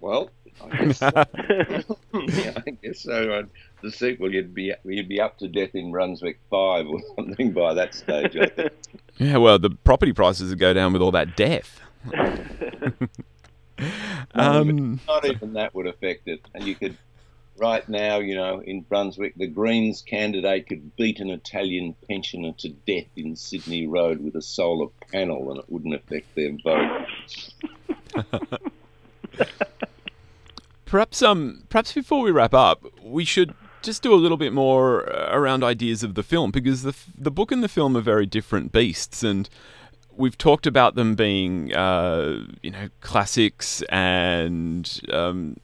Well, 0.00 0.30
I 0.62 0.76
guess, 0.84 1.00
yeah, 1.00 2.52
I 2.66 2.70
guess 2.82 3.00
so. 3.00 3.32
Uh, 3.32 3.42
the 3.82 3.90
sequel, 3.90 4.32
you'd 4.32 4.54
be 4.54 4.72
you'd 4.84 5.08
be 5.08 5.20
up 5.20 5.38
to 5.38 5.48
death 5.48 5.74
in 5.74 5.90
Brunswick 5.90 6.38
Five 6.50 6.86
or 6.86 7.00
something 7.16 7.52
by 7.52 7.74
that 7.74 7.94
stage. 7.94 8.36
I 8.36 8.46
think. 8.46 8.72
Yeah, 9.18 9.36
well, 9.38 9.58
the 9.58 9.70
property 9.70 10.12
prices 10.12 10.50
would 10.50 10.58
go 10.58 10.72
down 10.72 10.92
with 10.92 11.02
all 11.02 11.12
that 11.12 11.36
death. 11.36 11.80
um, 14.34 15.00
not 15.06 15.24
even 15.24 15.52
that 15.54 15.74
would 15.74 15.86
affect 15.86 16.28
it, 16.28 16.40
and 16.54 16.64
you 16.64 16.74
could 16.74 16.96
right 17.58 17.88
now, 17.88 18.18
you 18.18 18.34
know, 18.34 18.60
in 18.60 18.82
Brunswick, 18.82 19.34
the 19.36 19.46
Greens 19.46 20.02
candidate 20.02 20.68
could 20.68 20.96
beat 20.96 21.20
an 21.20 21.30
Italian 21.30 21.94
pensioner 22.08 22.52
to 22.58 22.68
death 22.68 23.08
in 23.16 23.36
Sydney 23.36 23.86
Road 23.86 24.20
with 24.20 24.36
a 24.36 24.42
solar 24.42 24.88
panel 25.12 25.50
and 25.50 25.60
it 25.60 25.66
wouldn't 25.68 25.94
affect 25.94 26.34
their 26.34 26.52
vote. 26.62 27.06
perhaps, 30.84 31.22
um, 31.22 31.64
perhaps 31.68 31.92
before 31.92 32.22
we 32.22 32.30
wrap 32.30 32.54
up, 32.54 32.84
we 33.02 33.24
should 33.24 33.54
just 33.82 34.02
do 34.02 34.12
a 34.12 34.16
little 34.16 34.36
bit 34.36 34.52
more 34.52 35.08
uh, 35.08 35.28
around 35.32 35.62
ideas 35.62 36.02
of 36.02 36.14
the 36.14 36.22
film 36.22 36.50
because 36.50 36.82
the 36.82 36.96
the 37.16 37.30
book 37.30 37.52
and 37.52 37.62
the 37.62 37.68
film 37.68 37.96
are 37.96 38.00
very 38.00 38.26
different 38.26 38.72
beasts 38.72 39.22
and 39.22 39.48
we've 40.18 40.36
talked 40.36 40.66
about 40.66 40.96
them 40.96 41.14
being, 41.14 41.72
uh, 41.72 42.44
you 42.60 42.70
know, 42.70 42.88
classics 43.00 43.82
and 43.82 45.00
um, 45.12 45.56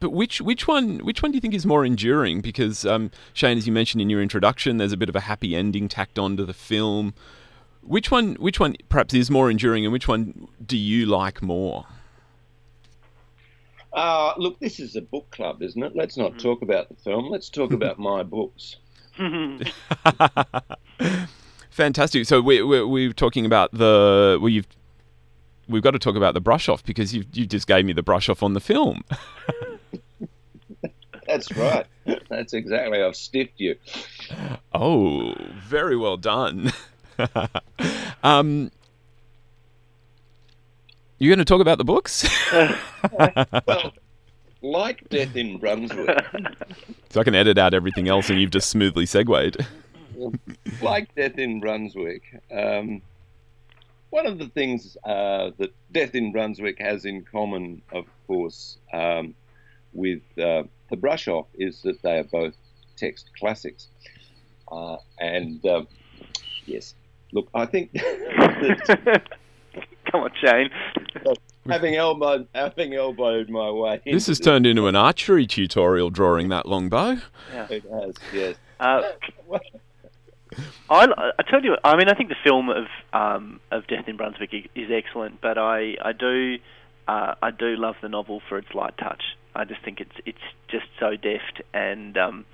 but 0.00 0.10
which 0.10 0.40
which 0.40 0.66
one 0.66 0.98
which 1.00 1.22
one 1.22 1.30
do 1.30 1.36
you 1.36 1.40
think 1.40 1.54
is 1.54 1.66
more 1.66 1.84
enduring? 1.84 2.40
Because 2.40 2.84
um, 2.86 3.10
Shane, 3.34 3.58
as 3.58 3.66
you 3.66 3.72
mentioned 3.72 4.00
in 4.00 4.10
your 4.10 4.22
introduction, 4.22 4.78
there's 4.78 4.92
a 4.92 4.96
bit 4.96 5.08
of 5.08 5.16
a 5.16 5.20
happy 5.20 5.54
ending 5.54 5.88
tacked 5.88 6.18
onto 6.18 6.44
the 6.44 6.54
film. 6.54 7.14
Which 7.82 8.10
one 8.10 8.34
which 8.34 8.58
one 8.58 8.76
perhaps 8.88 9.14
is 9.14 9.30
more 9.30 9.50
enduring, 9.50 9.84
and 9.84 9.92
which 9.92 10.08
one 10.08 10.48
do 10.64 10.76
you 10.76 11.06
like 11.06 11.42
more? 11.42 11.86
Uh, 13.92 14.32
look, 14.36 14.58
this 14.60 14.80
is 14.80 14.96
a 14.96 15.02
book 15.02 15.30
club, 15.30 15.62
isn't 15.62 15.82
it? 15.82 15.92
Let's 15.94 16.16
not 16.16 16.32
mm. 16.34 16.38
talk 16.38 16.62
about 16.62 16.88
the 16.88 16.94
film. 16.94 17.28
Let's 17.28 17.48
talk 17.48 17.72
about 17.72 17.98
my 18.00 18.22
books. 18.22 18.76
Fantastic. 21.70 22.26
So 22.26 22.40
we, 22.40 22.62
we, 22.62 22.84
we're 22.84 23.12
talking 23.12 23.44
about 23.44 23.72
the 23.72 24.38
well, 24.40 24.48
you've 24.48 24.68
we've 25.68 25.82
got 25.82 25.90
to 25.92 25.98
talk 25.98 26.16
about 26.16 26.34
the 26.34 26.40
brush 26.40 26.68
off 26.68 26.84
because 26.84 27.14
you 27.14 27.24
you 27.32 27.46
just 27.46 27.66
gave 27.66 27.84
me 27.84 27.92
the 27.92 28.02
brush 28.02 28.28
off 28.28 28.42
on 28.42 28.54
the 28.54 28.60
film. 28.60 29.02
That's 31.30 31.52
right. 31.56 31.86
That's 32.28 32.54
exactly. 32.54 33.00
I've 33.00 33.14
stiffed 33.14 33.60
you. 33.60 33.76
Oh, 34.74 35.32
very 35.62 35.96
well 35.96 36.16
done. 36.16 36.72
um, 38.24 38.72
you're 41.18 41.30
going 41.30 41.38
to 41.38 41.44
talk 41.44 41.60
about 41.60 41.78
the 41.78 41.84
books? 41.84 42.28
well, 42.52 43.92
like 44.60 45.08
Death 45.08 45.36
in 45.36 45.58
Brunswick. 45.58 46.18
so 47.10 47.20
I 47.20 47.24
can 47.24 47.36
edit 47.36 47.58
out 47.58 47.74
everything 47.74 48.08
else, 48.08 48.28
and 48.28 48.40
you've 48.40 48.50
just 48.50 48.68
smoothly 48.68 49.06
segued. 49.06 49.64
like 50.82 51.14
Death 51.14 51.38
in 51.38 51.60
Brunswick, 51.60 52.22
um, 52.50 53.02
one 54.10 54.26
of 54.26 54.38
the 54.38 54.48
things 54.48 54.96
uh, 55.04 55.50
that 55.58 55.72
Death 55.92 56.16
in 56.16 56.32
Brunswick 56.32 56.80
has 56.80 57.04
in 57.04 57.22
common, 57.22 57.82
of 57.92 58.06
course, 58.26 58.78
um, 58.92 59.36
with 59.92 60.22
uh, 60.38 60.64
the 60.90 60.96
brush 60.96 61.28
off 61.28 61.46
is 61.54 61.82
that 61.82 62.02
they 62.02 62.18
are 62.18 62.24
both 62.24 62.54
text 62.96 63.30
classics. 63.38 63.88
Uh, 64.70 64.96
and 65.18 65.64
uh, 65.66 65.82
yes, 66.66 66.94
look, 67.32 67.48
I 67.54 67.66
think 67.66 67.92
that, 67.92 69.22
Come 70.10 70.22
on, 70.22 70.30
Shane. 70.42 70.70
having 71.68 71.94
elbowed 71.94 72.48
having 72.54 72.94
elbowed 72.94 73.48
my 73.48 73.70
way. 73.70 74.00
This 74.04 74.26
has 74.26 74.40
turned 74.40 74.66
into 74.66 74.86
an 74.86 74.96
archery 74.96 75.46
tutorial 75.46 76.10
drawing 76.10 76.48
that 76.48 76.66
long 76.66 76.88
bow. 76.88 77.18
Yeah. 77.52 77.66
It 77.70 77.84
has, 77.84 78.14
yes. 78.32 78.56
Uh, 78.80 79.02
I, 80.90 81.06
I 81.38 81.42
tell 81.48 81.62
you, 81.62 81.76
I 81.84 81.96
mean, 81.96 82.08
I 82.08 82.14
think 82.14 82.28
the 82.28 82.36
film 82.42 82.70
of 82.70 82.86
um, 83.12 83.60
of 83.70 83.86
Death 83.86 84.08
in 84.08 84.16
Brunswick 84.16 84.52
is 84.74 84.90
excellent, 84.90 85.40
but 85.40 85.58
I 85.58 85.96
I 86.02 86.12
do 86.12 86.56
uh, 87.06 87.34
I 87.40 87.50
do 87.50 87.76
love 87.76 87.96
the 88.02 88.08
novel 88.08 88.42
for 88.48 88.58
its 88.58 88.74
light 88.74 88.96
touch. 88.98 89.22
I 89.60 89.64
just 89.64 89.82
think 89.84 90.00
it's 90.00 90.16
it's 90.24 90.38
just 90.68 90.86
so 90.98 91.16
deft, 91.16 91.62
and 91.74 92.16
um, 92.16 92.46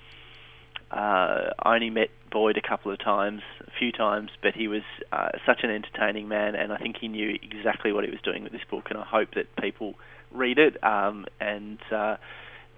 uh, 0.90 1.50
I 1.58 1.74
only 1.74 1.90
met 1.90 2.10
Boyd 2.30 2.56
a 2.56 2.60
couple 2.60 2.92
of 2.92 2.98
times, 2.98 3.42
a 3.66 3.70
few 3.78 3.92
times, 3.92 4.30
but 4.42 4.54
he 4.54 4.68
was 4.68 4.82
uh, 5.12 5.30
such 5.44 5.60
an 5.62 5.70
entertaining 5.70 6.28
man, 6.28 6.54
and 6.54 6.72
I 6.72 6.78
think 6.78 6.96
he 6.98 7.08
knew 7.08 7.38
exactly 7.42 7.92
what 7.92 8.04
he 8.04 8.10
was 8.10 8.20
doing 8.22 8.42
with 8.42 8.52
this 8.52 8.64
book, 8.68 8.88
and 8.90 8.98
I 8.98 9.04
hope 9.04 9.34
that 9.34 9.54
people 9.56 9.94
read 10.32 10.58
it. 10.58 10.82
Um, 10.84 11.26
and 11.40 11.78
uh, 11.92 12.16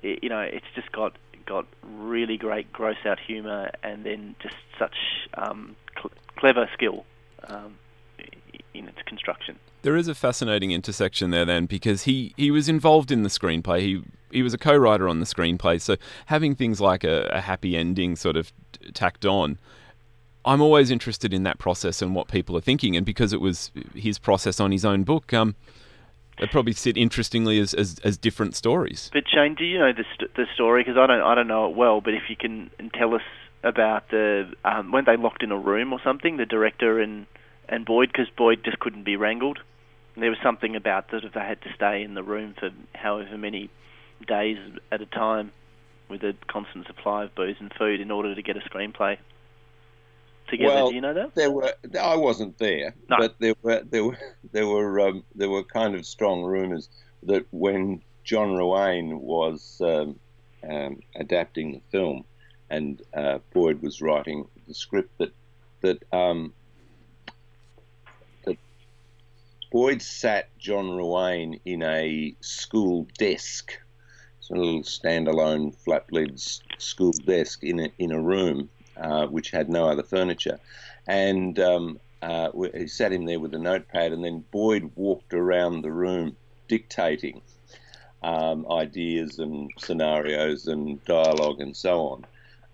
it, 0.03 0.23
you 0.23 0.29
know, 0.29 0.41
it's 0.41 0.67
just 0.75 0.93
got 0.93 1.15
got 1.47 1.67
really 1.83 2.37
great 2.37 2.71
gross 2.73 2.99
out 3.07 3.19
humour, 3.19 3.71
and 3.83 4.05
then 4.05 4.37
just 4.43 4.57
such 4.79 4.97
um, 5.35 5.75
cl- 5.97 6.13
clever 6.37 6.69
skill 6.75 7.05
um, 7.49 7.77
in 8.75 8.89
its 8.89 9.03
construction. 9.07 9.59
There 9.83 9.97
is 9.97 10.09
a 10.09 10.15
fascinating 10.15 10.73
intersection 10.73 11.31
there 11.31 11.45
then 11.45 11.67
because 11.67 12.03
he, 12.03 12.35
he 12.37 12.51
was 12.51 12.69
involved 12.69 13.11
in 13.11 13.23
the 13.23 13.29
screenplay. 13.29 13.81
He 13.81 14.03
he 14.31 14.43
was 14.43 14.55
a 14.55 14.59
co-writer 14.59 15.09
on 15.09 15.21
the 15.21 15.27
screenplay. 15.27 15.81
So 15.81 15.97
having 16.27 16.55
things 16.55 16.81
like 16.81 17.05
a, 17.05 17.29
a 17.33 17.41
happy 17.41 17.77
ending 17.77 18.17
sort 18.17 18.37
of 18.37 18.53
tacked 18.95 19.25
on, 19.25 19.59
I'm 20.45 20.61
always 20.61 20.91
interested 20.91 21.35
in 21.35 21.43
that 21.43 21.59
process 21.59 22.01
and 22.01 22.15
what 22.15 22.29
people 22.29 22.57
are 22.57 22.61
thinking. 22.61 22.97
And 22.97 23.05
because 23.05 23.33
it 23.33 23.41
was 23.41 23.71
his 23.95 24.19
process 24.19 24.61
on 24.61 24.73
his 24.73 24.85
own 24.85 25.05
book, 25.05 25.33
um, 25.33 25.57
they 26.39 26.47
probably 26.47 26.73
sit 26.73 26.97
interestingly 26.97 27.59
as, 27.59 27.75
as, 27.75 27.99
as 28.05 28.17
different 28.17 28.55
stories. 28.55 29.11
But 29.13 29.25
Shane, 29.29 29.55
do 29.55 29.65
you 29.65 29.79
know 29.79 29.93
the 29.93 30.05
st- 30.15 30.35
the 30.35 30.47
story? 30.55 30.83
Because 30.83 30.97
I 30.97 31.07
don't 31.07 31.21
I 31.21 31.35
don't 31.35 31.49
know 31.49 31.69
it 31.69 31.77
well. 31.77 32.01
But 32.01 32.15
if 32.15 32.23
you 32.29 32.37
can 32.37 32.71
tell 32.95 33.15
us 33.15 33.23
about 33.65 34.09
the 34.11 34.53
um, 34.65 34.93
when 34.93 35.05
they 35.05 35.17
locked 35.17 35.43
in 35.43 35.51
a 35.51 35.59
room 35.59 35.93
or 35.93 36.01
something, 36.03 36.37
the 36.37 36.47
director 36.47 37.01
and 37.01 37.27
and 37.69 37.85
Boyd, 37.85 38.11
because 38.13 38.29
Boyd 38.37 38.65
just 38.65 38.79
couldn't 38.79 39.05
be 39.05 39.17
wrangled. 39.17 39.59
And 40.15 40.23
there 40.23 40.31
was 40.31 40.39
something 40.43 40.75
about 40.75 41.11
that 41.11 41.25
if 41.25 41.33
they 41.33 41.41
had 41.41 41.61
to 41.63 41.73
stay 41.75 42.03
in 42.03 42.15
the 42.15 42.23
room 42.23 42.55
for 42.59 42.71
however 42.95 43.37
many 43.37 43.71
days 44.27 44.59
at 44.91 45.01
a 45.01 45.07
time 45.07 45.53
with 46.09 46.23
a 46.23 46.35
constant 46.47 46.87
supply 46.87 47.25
of 47.25 47.35
booze 47.35 47.57
and 47.61 47.73
food 47.79 48.01
in 48.01 48.11
order 48.11 48.35
to 48.35 48.43
get 48.43 48.57
a 48.57 48.61
screenplay 48.61 49.19
together. 50.49 50.75
Well, 50.75 50.89
do 50.89 50.95
you 50.95 51.01
know 51.01 51.15
that? 51.15 51.35
There 51.35 51.51
were 51.51 51.73
I 52.01 52.17
wasn't 52.17 52.59
there, 52.59 52.95
No. 53.09 53.17
but 53.19 53.37
there 53.39 53.55
were 53.63 53.83
there 53.85 54.05
were 54.05 54.19
there 54.53 54.67
were 54.67 55.01
um, 55.01 55.25
there 55.35 55.51
were 55.51 55.63
kind 55.63 55.95
of 55.95 56.07
strong 56.07 56.43
rumours 56.43 56.89
that 57.25 57.47
when 57.51 58.03
John 58.25 58.51
Ruane 58.51 59.21
was 59.21 59.81
um, 59.85 60.19
um, 60.69 61.01
adapting 61.17 61.73
the 61.73 61.81
film 61.91 62.25
and 62.71 63.01
uh, 63.15 63.39
Boyd 63.53 63.83
was 63.83 64.01
writing 64.01 64.47
the 64.67 64.75
script 64.75 65.17
that 65.19 65.33
that 65.81 66.03
um, 66.13 66.53
that 68.45 68.57
Boyd 69.71 70.03
sat 70.03 70.57
John 70.59 70.87
Ruane 70.87 71.61
in 71.65 71.83
a 71.83 72.35
school 72.41 73.07
desk, 73.19 73.79
a 74.51 74.55
little 74.55 74.83
standalone 74.83 75.75
flat 75.77 76.05
lids 76.13 76.63
school 76.79 77.13
desk 77.13 77.63
in 77.65 77.81
a 77.81 77.93
in 77.99 78.13
a 78.13 78.21
room 78.21 78.69
uh, 78.97 79.27
which 79.27 79.51
had 79.51 79.69
no 79.69 79.89
other 79.89 80.03
furniture, 80.03 80.59
and 81.07 81.59
um, 81.59 82.01
uh, 82.23 82.51
he 82.75 82.87
sat 82.87 83.13
him 83.13 83.27
there 83.27 83.41
with 83.41 83.55
a 83.55 83.59
notepad, 83.59 84.13
and 84.13 84.25
then 84.25 84.45
Boyd 84.51 84.91
walked 84.97 85.35
around 85.35 85.83
the 85.83 85.93
room 85.93 86.37
dictating 86.67 87.41
um, 88.23 88.67
ideas 88.71 89.39
and 89.39 89.71
scenarios 89.79 90.67
and 90.67 91.05
dialogue 91.05 91.61
and 91.61 91.77
so 91.77 92.09
on. 92.09 92.27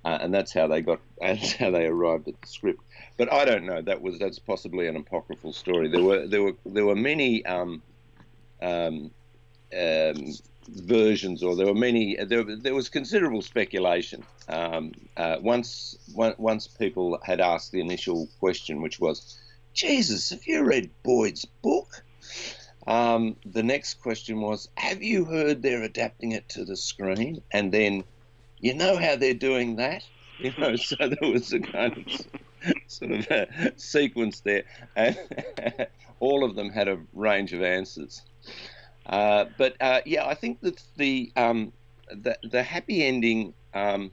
Uh, 0.05 0.19
and 0.21 0.35
that's 0.35 0.53
how 0.53 0.67
they 0.67 0.83
got. 0.83 1.01
That's 1.21 1.55
how 1.55 1.71
they 1.71 1.87
arrived 1.87 2.29
at 2.29 2.39
the 2.39 2.47
script. 2.47 2.81
But 3.17 3.33
I 3.33 3.47
don't 3.47 3.65
know. 3.65 3.81
That 3.81 4.03
was 4.03 4.19
that's 4.19 4.39
possibly 4.39 4.87
an 4.87 4.97
apocryphal 4.97 5.55
story. 5.55 5.89
There 5.89 6.03
were 6.03 6.27
there 6.27 6.43
were 6.43 6.53
there 6.67 6.85
were 6.85 6.95
many 6.95 7.43
um, 7.47 7.83
um, 8.61 9.11
um, 9.75 10.35
versions, 10.69 11.43
or 11.43 11.57
there 11.57 11.67
were 11.67 11.75
many. 11.75 12.17
There, 12.17 12.45
there 12.45 12.75
was 12.75 12.89
considerable 12.89 13.43
speculation. 13.43 14.25
Um, 14.49 14.93
uh, 15.17 15.37
once 15.41 15.97
on- 16.17 16.35
once 16.39 16.67
people 16.67 17.19
had 17.23 17.41
asked 17.41 17.73
the 17.73 17.81
initial 17.81 18.29
question, 18.41 18.83
which 18.83 19.01
was, 19.01 19.39
"Jesus, 19.73 20.31
have 20.31 20.47
you 20.47 20.63
read 20.63 20.91
Boyd's 21.03 21.45
book?" 21.63 22.05
Um, 22.87 23.37
the 23.47 23.63
next 23.63 23.95
question 23.95 24.41
was, 24.41 24.69
"Have 24.77 25.03
you 25.03 25.25
heard 25.25 25.63
they're 25.63 25.83
adapting 25.83 26.33
it 26.33 26.49
to 26.51 26.65
the 26.65 26.77
screen?" 26.77 27.43
And 27.53 27.73
then, 27.73 28.05
you 28.59 28.75
know 28.75 28.97
how 28.97 29.17
they're 29.17 29.35
doing 29.35 29.77
that, 29.77 30.03
you 30.39 30.53
know. 30.59 30.77
So 30.77 30.97
there 30.97 31.31
was 31.31 31.53
a 31.53 31.61
kind 31.61 31.97
of 31.97 32.27
sort 32.89 33.13
of 33.13 33.27
a 33.31 33.73
sequence 33.77 34.41
there, 34.41 34.65
and 34.97 35.19
all 36.21 36.45
of 36.45 36.57
them 36.57 36.71
had 36.71 36.89
a 36.89 37.01
range 37.13 37.53
of 37.53 37.63
answers. 37.63 38.23
Uh, 39.07 39.47
but 39.59 39.77
uh, 39.81 40.01
yeah, 40.05 40.27
I 40.27 40.35
think 40.35 40.61
that 40.61 40.83
the 40.97 41.33
um, 41.37 41.73
the 42.11 42.39
the 42.43 42.63
happy 42.63 43.05
ending 43.05 43.55
um, 43.75 44.11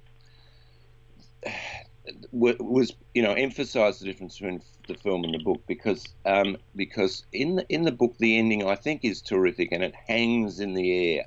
was 2.32 2.93
you 3.13 3.21
know 3.21 3.34
emphasised 3.34 4.01
the 4.01 4.06
difference 4.06 4.38
between 4.38 4.62
the 4.88 4.95
film 4.95 5.23
and 5.23 5.34
the 5.34 5.39
book 5.39 5.62
because 5.67 6.06
um, 6.25 6.58
because 6.75 7.25
in 7.32 7.56
the, 7.58 7.65
in 7.69 7.84
the 7.84 7.91
book 7.91 8.15
the 8.17 8.38
ending 8.38 8.67
I 8.67 8.75
think 8.75 9.06
is 9.06 9.21
terrific 9.21 9.69
and 9.71 9.84
it 9.84 9.95
hangs 10.08 10.60
in 10.60 10.73
the 10.73 11.17
air. 11.17 11.25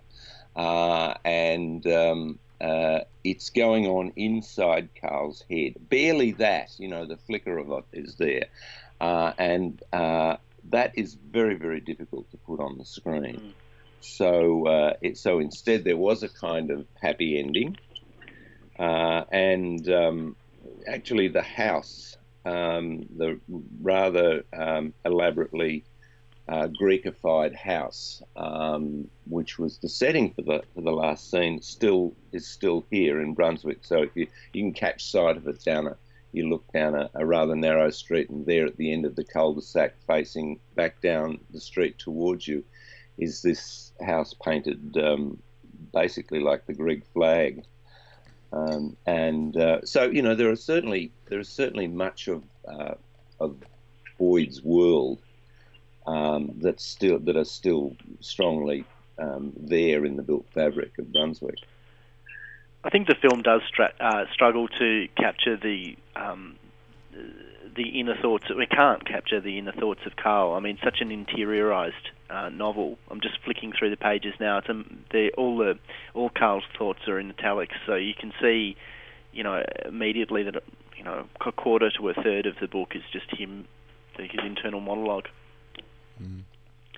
Uh, 0.57 1.15
and 1.25 1.85
um, 1.89 2.39
uh, 2.61 3.01
it's 3.25 3.51
going 3.51 3.87
on 3.87 4.13
inside 4.17 4.89
Carl's 5.01 5.43
head. 5.51 5.75
Barely 5.89 6.33
that 6.33 6.71
you 6.79 6.89
know 6.89 7.07
the 7.07 7.17
flicker 7.17 7.59
of 7.59 7.71
it 7.71 7.85
is 7.93 8.17
there. 8.17 8.47
Uh, 9.01 9.33
and 9.39 9.83
uh, 9.93 10.37
that 10.71 10.93
is 10.97 11.15
very 11.15 11.55
very 11.55 11.81
difficult 11.81 12.31
to 12.31 12.37
put 12.39 12.61
on 12.61 12.79
the 12.79 12.85
screen. 12.85 13.55
So 14.01 14.67
uh, 14.67 14.93
it, 15.01 15.17
so 15.17 15.39
instead 15.39 15.85
there 15.85 15.97
was 15.97 16.23
a 16.23 16.29
kind 16.29 16.71
of 16.71 16.87
happy 17.01 17.39
ending, 17.39 17.77
uh, 18.79 19.25
and 19.33 19.89
um, 19.89 20.37
actually 20.87 21.29
the 21.29 21.43
house, 21.43 22.17
um, 22.45 23.07
the 23.17 23.41
rather 23.81 24.45
um, 24.53 24.93
elaborately 25.05 25.85
uh, 26.49 26.69
Greekified 26.69 27.55
house, 27.55 28.23
um, 28.37 29.09
which 29.27 29.59
was 29.59 29.79
the 29.79 29.89
setting 29.89 30.33
for 30.35 30.43
the 30.43 30.63
for 30.75 30.83
the 30.83 30.93
last 30.93 31.31
scene, 31.31 31.63
still 31.63 32.15
is 32.33 32.47
still 32.47 32.85
here 32.91 33.23
in 33.23 33.33
Brunswick. 33.33 33.79
So 33.83 34.03
if 34.03 34.11
you 34.15 34.27
you 34.53 34.63
can 34.65 34.75
catch 34.75 35.11
sight 35.11 35.39
of 35.39 35.49
it 35.49 35.65
down 35.65 35.87
a 35.87 35.97
you 36.35 36.49
look 36.49 36.65
down 36.73 36.95
a, 36.95 37.11
a 37.15 37.25
rather 37.25 37.55
narrow 37.55 37.91
street, 37.91 38.31
and 38.31 38.45
there 38.45 38.67
at 38.67 38.77
the 38.77 38.93
end 38.93 39.05
of 39.05 39.17
the 39.17 39.25
cul-de-sac, 39.25 39.95
facing 40.07 40.61
back 40.75 41.01
down 41.01 41.39
the 41.51 41.61
street 41.61 41.99
towards 41.99 42.47
you, 42.49 42.65
is 43.19 43.43
this 43.43 43.93
house 44.05 44.35
painted 44.35 44.97
um, 44.97 45.39
basically 45.93 46.41
like 46.41 46.67
the 46.67 46.75
Greek 46.75 47.05
flag. 47.13 47.65
Um, 48.53 48.97
and 49.07 49.57
uh, 49.57 49.85
so 49.85 50.05
you 50.05 50.23
know 50.23 50.35
there 50.35 50.51
are 50.51 50.57
certainly 50.57 51.13
there 51.27 51.41
is 51.41 51.49
certainly 51.49 51.89
much 51.89 52.29
of 52.29 52.45
uh, 52.69 52.95
of 53.41 53.57
Boyd's 54.19 54.63
world 54.63 55.19
um, 56.07 56.61
still 56.77 57.19
that 57.19 57.37
are 57.37 57.45
still 57.45 57.97
strongly 58.21 58.85
um, 59.19 59.53
there 59.57 60.05
in 60.05 60.17
the 60.17 60.23
built 60.23 60.47
fabric 60.53 60.99
of 60.99 61.13
Brunswick. 61.13 61.59
I 62.85 62.91
think 62.91 63.09
the 63.09 63.15
film 63.15 63.43
does 63.43 63.63
stra- 63.67 63.95
uh, 63.99 64.25
struggle 64.33 64.69
to 64.69 65.09
capture 65.17 65.57
the 65.57 65.97
um, 66.15 66.57
the 67.75 68.01
inner 68.01 68.17
thoughts. 68.21 68.45
We 68.55 68.67
can't 68.67 69.05
capture 69.07 69.41
the 69.41 69.59
inner 69.59 69.73
thoughts 69.73 70.01
of 70.07 70.17
Carl. 70.17 70.53
I 70.53 70.61
mean, 70.61 70.79
such 70.85 71.01
an 71.01 71.09
interiorized 71.09 71.93
uh, 72.31 72.51
novel. 72.51 72.99
I'm 73.11 73.21
just 73.21 73.39
flicking 73.45 73.73
through 73.77 73.91
the 73.91 73.97
pages 73.97 74.35
now. 74.39 74.59
It's 74.59 74.69
um, 74.69 75.05
all 75.37 75.57
the 75.57 75.79
all 76.13 76.31
Carl's 76.31 76.65
thoughts 76.79 77.01
are 77.09 77.19
in 77.19 77.31
italics, 77.31 77.75
so 77.87 77.95
you 77.95 78.15
can 78.15 78.33
see, 78.41 78.77
you 79.33 79.43
know, 79.43 79.65
immediately 79.87 80.43
that 80.45 80.63
you 80.97 81.05
know 81.05 81.27
a 81.45 81.53
quarter 81.53 81.91
to 81.99 82.09
a 82.11 82.15
third 82.15 82.47
of 82.47 82.57
the 82.61 82.69
book 82.69 82.93
is 82.95 83.03
just 83.13 83.31
him, 83.31 83.67
his 84.19 84.31
internal 84.45 84.81
monologue. 84.81 85.29
Mm. 86.23 86.43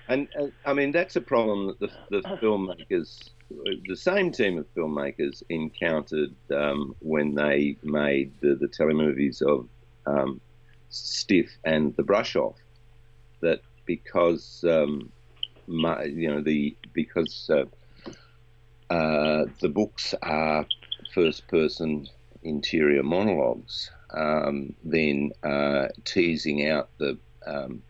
And 0.09 0.27
uh, 0.39 0.47
I 0.65 0.73
mean, 0.73 0.91
that's 0.91 1.15
a 1.15 1.21
problem 1.21 1.67
that 1.67 1.79
the, 1.79 1.89
the 2.09 2.21
filmmakers, 2.37 3.29
the 3.49 3.95
same 3.95 4.31
team 4.31 4.57
of 4.57 4.73
filmmakers, 4.73 5.43
encountered 5.49 6.35
um, 6.51 6.95
when 6.99 7.35
they 7.35 7.77
made 7.83 8.33
the, 8.41 8.55
the 8.55 8.67
telemovies 8.67 9.41
of 9.41 9.67
um, 10.05 10.41
Stiff 10.89 11.49
and 11.63 11.95
The 11.95 12.03
Brush 12.03 12.35
Off. 12.35 12.55
That 13.41 13.61
because 13.85 14.63
um, 14.67 15.11
my, 15.67 16.03
you 16.03 16.29
know 16.29 16.41
the 16.41 16.75
because 16.93 17.49
uh, 17.49 17.65
uh, 18.93 19.45
the 19.61 19.69
books 19.69 20.13
are 20.23 20.65
first 21.13 21.47
person 21.47 22.07
interior 22.43 23.03
monologues, 23.03 23.91
um, 24.11 24.73
then 24.83 25.31
uh, 25.43 25.87
teasing 26.03 26.67
out 26.67 26.89
the 26.97 27.17
um, 27.45 27.81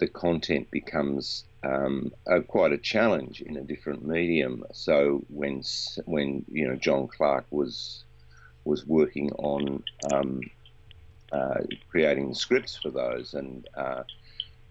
the 0.00 0.08
content 0.08 0.70
becomes 0.70 1.44
um, 1.62 2.12
a, 2.26 2.40
quite 2.40 2.72
a 2.72 2.78
challenge 2.78 3.42
in 3.42 3.56
a 3.56 3.60
different 3.60 4.04
medium. 4.04 4.64
So 4.72 5.22
when 5.28 5.62
when 6.06 6.44
you 6.50 6.66
know 6.66 6.76
John 6.76 7.06
Clarke 7.06 7.46
was 7.50 8.02
was 8.64 8.84
working 8.84 9.30
on 9.32 9.84
um, 10.12 10.40
uh, 11.30 11.60
creating 11.90 12.34
scripts 12.34 12.76
for 12.76 12.90
those, 12.90 13.34
and 13.34 13.68
uh, 13.76 14.02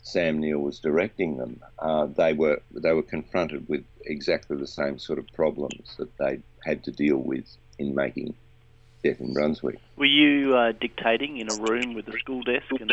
Sam 0.02 0.40
Neill 0.40 0.60
was 0.60 0.80
directing 0.80 1.38
them, 1.38 1.62
uh, 1.78 2.08
they 2.08 2.34
were 2.34 2.62
they 2.72 2.94
were 2.94 3.04
confronted 3.04 3.70
with 3.70 3.86
exactly 4.06 4.58
the 4.58 4.68
same 4.68 4.98
sort 5.00 5.20
of 5.20 5.28
problems 5.34 5.96
that 5.98 6.18
they 6.18 6.40
had 6.66 6.84
to 6.86 6.92
deal 6.92 7.18
with 7.18 7.46
in 7.78 7.96
making 7.96 8.34
Death 9.04 9.22
in 9.22 9.34
Brunswick. 9.34 9.80
Were 9.96 10.06
you 10.06 10.56
uh, 10.58 10.74
dictating 10.74 11.38
in 11.38 11.50
a 11.50 11.56
room 11.62 11.94
with 11.94 12.08
a 12.10 12.20
school 12.20 12.44
desk? 12.44 12.66
And 12.80 12.92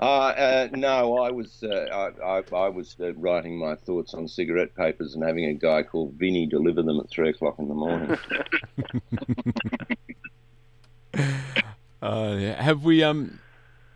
uh, 0.00 0.04
uh, 0.04 0.68
no, 0.72 1.18
I 1.18 1.30
was 1.30 1.62
uh, 1.62 2.12
I, 2.22 2.38
I, 2.38 2.42
I, 2.56 2.68
was 2.68 2.94
uh, 3.00 3.12
writing 3.14 3.58
my 3.58 3.74
thoughts 3.74 4.14
on 4.14 4.28
cigarette 4.28 4.74
papers 4.74 5.14
and 5.14 5.24
having 5.24 5.46
a 5.46 5.54
guy 5.54 5.82
called 5.82 6.14
Vinny 6.14 6.46
deliver 6.46 6.82
them 6.82 7.00
at 7.00 7.10
three 7.10 7.30
o'clock 7.30 7.58
in 7.58 7.68
the 7.68 7.74
morning. 7.74 8.18
Uh. 12.00 12.36
Have 12.54 12.84
we? 12.84 13.02
Um, 13.02 13.40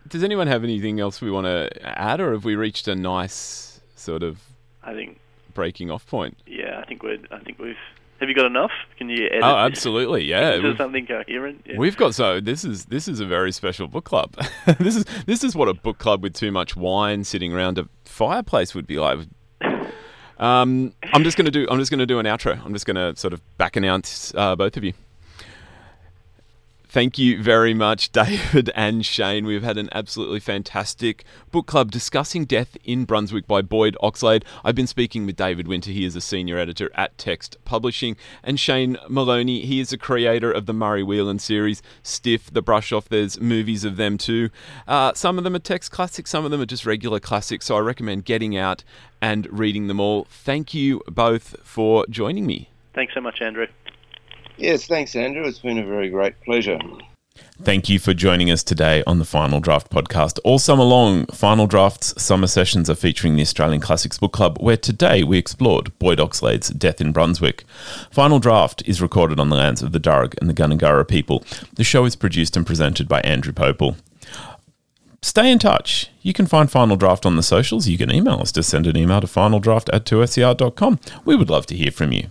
does 0.09 0.24
anyone 0.24 0.48
have 0.48 0.64
anything 0.64 0.98
else 0.98 1.20
we 1.20 1.30
want 1.30 1.46
to 1.46 1.70
add, 1.82 2.20
or 2.20 2.32
have 2.32 2.44
we 2.44 2.57
reached 2.57 2.88
a 2.88 2.96
nice 2.96 3.80
sort 3.94 4.24
of? 4.24 4.40
I 4.82 4.92
think 4.92 5.20
breaking 5.55 5.90
off 5.90 6.05
point. 6.07 6.36
Yeah, 6.44 6.80
I 6.80 6.84
think 6.84 7.05
we're. 7.05 7.18
I 7.30 7.38
think 7.38 7.61
we've 7.61 7.76
have 8.23 8.29
you 8.29 8.37
got 8.37 8.47
enough? 8.47 8.70
Can 8.99 9.09
you 9.09 9.27
edit? 9.27 9.41
Oh, 9.43 9.57
absolutely, 9.57 10.25
yeah. 10.31 10.53
Is 10.53 10.79
something 10.79 11.07
coherent? 11.07 11.62
Yeah. 11.66 11.77
We've 11.77 11.97
got 11.97 12.14
so 12.14 12.41
this 12.41 12.64
is 12.64 12.85
this 12.85 13.09
is 13.09 13.18
a 13.18 13.27
very 13.27 13.51
special 13.51 13.89
book 13.89 14.05
club. 14.05 14.37
this 14.79 14.95
is 14.95 15.05
this 15.27 15.43
is 15.43 15.57
what 15.57 15.68
a 15.68 15.75
book 15.75 15.99
club 15.99 16.23
with 16.23 16.33
too 16.33 16.53
much 16.53 16.77
wine 16.77 17.25
sitting 17.25 17.53
around 17.53 17.79
a 17.79 17.89
fireplace 18.05 18.75
would 18.75 18.87
be 18.87 18.99
like. 18.99 19.18
Um, 20.39 20.93
I'm 21.12 21.23
just 21.23 21.37
gonna 21.37 21.53
do 21.53 21.68
I'm 21.70 21.79
just 21.79 21.93
gonna 21.93 22.07
do 22.07 22.18
an 22.18 22.27
outro. 22.27 22.61
I'm 22.64 22.73
just 22.73 22.85
gonna 22.85 23.14
sort 23.14 23.33
of 23.33 23.41
back 23.59 23.77
announce 23.77 24.35
uh, 24.35 24.57
both 24.57 24.77
of 24.77 24.83
you. 24.83 24.93
Thank 26.93 27.16
you 27.16 27.43
very 27.43 27.72
much, 27.72 28.12
David 28.12 28.70
and 28.74 29.07
Shane. 29.07 29.47
We've 29.47 29.62
had 29.62 29.78
an 29.78 29.88
absolutely 29.93 30.40
fantastic 30.40 31.24
book 31.51 31.64
club 31.66 31.90
discussing 31.90 32.45
Death 32.45 32.76
in 32.84 33.07
Brunswick 33.07 33.47
by 33.47 33.62
Boyd 33.62 33.97
Oxlade. 34.03 34.45
I've 34.62 34.74
been 34.74 34.86
speaking 34.86 35.24
with 35.24 35.36
David 35.36 35.66
Winter. 35.66 35.90
He 35.90 36.05
is 36.05 36.16
a 36.16 36.20
senior 36.20 36.59
editor 36.59 36.90
at 36.95 37.16
Text 37.16 37.57
Publishing. 37.64 38.14
And 38.43 38.61
Shane 38.61 38.99
Maloney, 39.09 39.64
he 39.64 39.80
is 39.80 39.95
a 39.95 39.97
creator 39.97 40.53
of 40.53 40.66
the 40.66 40.74
Murray 40.74 41.03
Whelan 41.03 41.38
series, 41.38 41.80
Stiff, 42.03 42.53
The 42.53 42.61
Brush 42.61 42.93
Off. 42.93 43.09
There's 43.09 43.40
movies 43.40 43.84
of 43.84 43.97
them 43.97 44.18
too. 44.18 44.51
Uh, 44.86 45.14
some 45.14 45.38
of 45.38 45.45
them 45.45 45.55
are 45.55 45.61
text 45.61 45.93
classics, 45.93 46.28
some 46.28 46.45
of 46.45 46.51
them 46.51 46.61
are 46.61 46.66
just 46.66 46.84
regular 46.84 47.20
classics. 47.20 47.64
So 47.64 47.76
I 47.78 47.80
recommend 47.80 48.26
getting 48.26 48.55
out 48.55 48.84
and 49.22 49.49
reading 49.51 49.86
them 49.86 49.99
all. 49.99 50.26
Thank 50.28 50.74
you 50.74 51.01
both 51.09 51.57
for 51.64 52.05
joining 52.11 52.45
me. 52.45 52.68
Thanks 52.95 53.14
so 53.14 53.22
much, 53.22 53.40
Andrew. 53.40 53.66
Yes, 54.63 54.87
thanks, 54.87 55.17
Andrew. 55.17 55.43
It's 55.43 55.59
been 55.59 55.79
a 55.79 55.85
very 55.85 56.09
great 56.09 56.41
pleasure. 56.43 56.79
Thank 57.61 57.89
you 57.89 57.99
for 57.99 58.15
joining 58.15 58.49
us 58.49 58.63
today 58.63 59.03
on 59.09 59.19
the 59.19 59.25
Final 59.25 59.59
Draft 59.59 59.91
podcast. 59.91 60.39
All 60.45 60.61
summer 60.61 60.85
long, 60.85 61.27
Final 61.27 61.67
Draft's 61.67 62.23
summer 62.23 62.47
sessions 62.47 62.89
are 62.89 62.95
featuring 62.95 63.35
the 63.35 63.43
Australian 63.43 63.81
Classics 63.81 64.19
Book 64.19 64.33
Club, 64.33 64.59
where 64.61 64.77
today 64.77 65.25
we 65.25 65.37
explored 65.37 65.99
Boyd 65.99 66.21
Oxlade's 66.21 66.69
Death 66.69 67.01
in 67.01 67.11
Brunswick. 67.11 67.65
Final 68.13 68.39
Draft 68.39 68.85
is 68.87 69.03
recorded 69.03 69.41
on 69.41 69.49
the 69.49 69.57
lands 69.57 69.83
of 69.83 69.91
the 69.91 69.99
Darug 69.99 70.39
and 70.41 70.49
the 70.49 70.55
Gundungurra 70.55 71.09
people. 71.09 71.43
The 71.75 71.83
show 71.83 72.05
is 72.05 72.15
produced 72.15 72.57
and 72.57 72.65
presented 72.65 73.09
by 73.09 73.21
Andrew 73.23 73.53
Pople. 73.53 73.97
Stay 75.23 75.51
in 75.51 75.59
touch. 75.59 76.09
You 76.21 76.33
can 76.33 76.47
find 76.47 76.71
Final 76.71 76.95
Draft 76.95 77.27
on 77.27 77.35
the 77.35 77.43
socials. 77.43 77.89
You 77.89 77.99
can 77.99 78.13
email 78.13 78.39
us. 78.41 78.53
to 78.53 78.63
send 78.63 78.87
an 78.87 78.97
email 78.97 79.21
to 79.23 79.27
finaldraft 79.27 79.93
at 79.93 80.05
2ser.com. 80.05 81.01
We 81.25 81.35
would 81.35 81.51
love 81.51 81.67
to 81.67 81.77
hear 81.77 81.91
from 81.91 82.13
you 82.13 82.29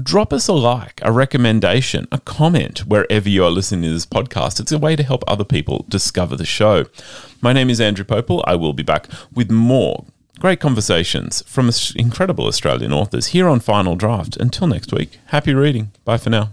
drop 0.00 0.32
us 0.32 0.48
a 0.48 0.52
like, 0.52 1.00
a 1.02 1.12
recommendation, 1.12 2.06
a 2.12 2.18
comment 2.20 2.80
wherever 2.80 3.28
you 3.28 3.44
are 3.44 3.50
listening 3.50 3.82
to 3.82 3.92
this 3.92 4.06
podcast. 4.06 4.60
It's 4.60 4.72
a 4.72 4.78
way 4.78 4.96
to 4.96 5.02
help 5.02 5.22
other 5.26 5.44
people 5.44 5.84
discover 5.88 6.36
the 6.36 6.46
show. 6.46 6.86
My 7.40 7.52
name 7.52 7.70
is 7.70 7.80
Andrew 7.80 8.04
Pople. 8.04 8.42
I 8.46 8.54
will 8.54 8.72
be 8.72 8.82
back 8.82 9.08
with 9.32 9.50
more 9.50 10.06
great 10.38 10.60
conversations 10.60 11.42
from 11.46 11.70
incredible 11.94 12.46
Australian 12.46 12.92
authors 12.92 13.28
here 13.28 13.48
on 13.48 13.60
Final 13.60 13.96
Draft. 13.96 14.36
Until 14.38 14.66
next 14.66 14.92
week, 14.92 15.18
happy 15.26 15.54
reading. 15.54 15.92
Bye 16.04 16.18
for 16.18 16.30
now. 16.30 16.50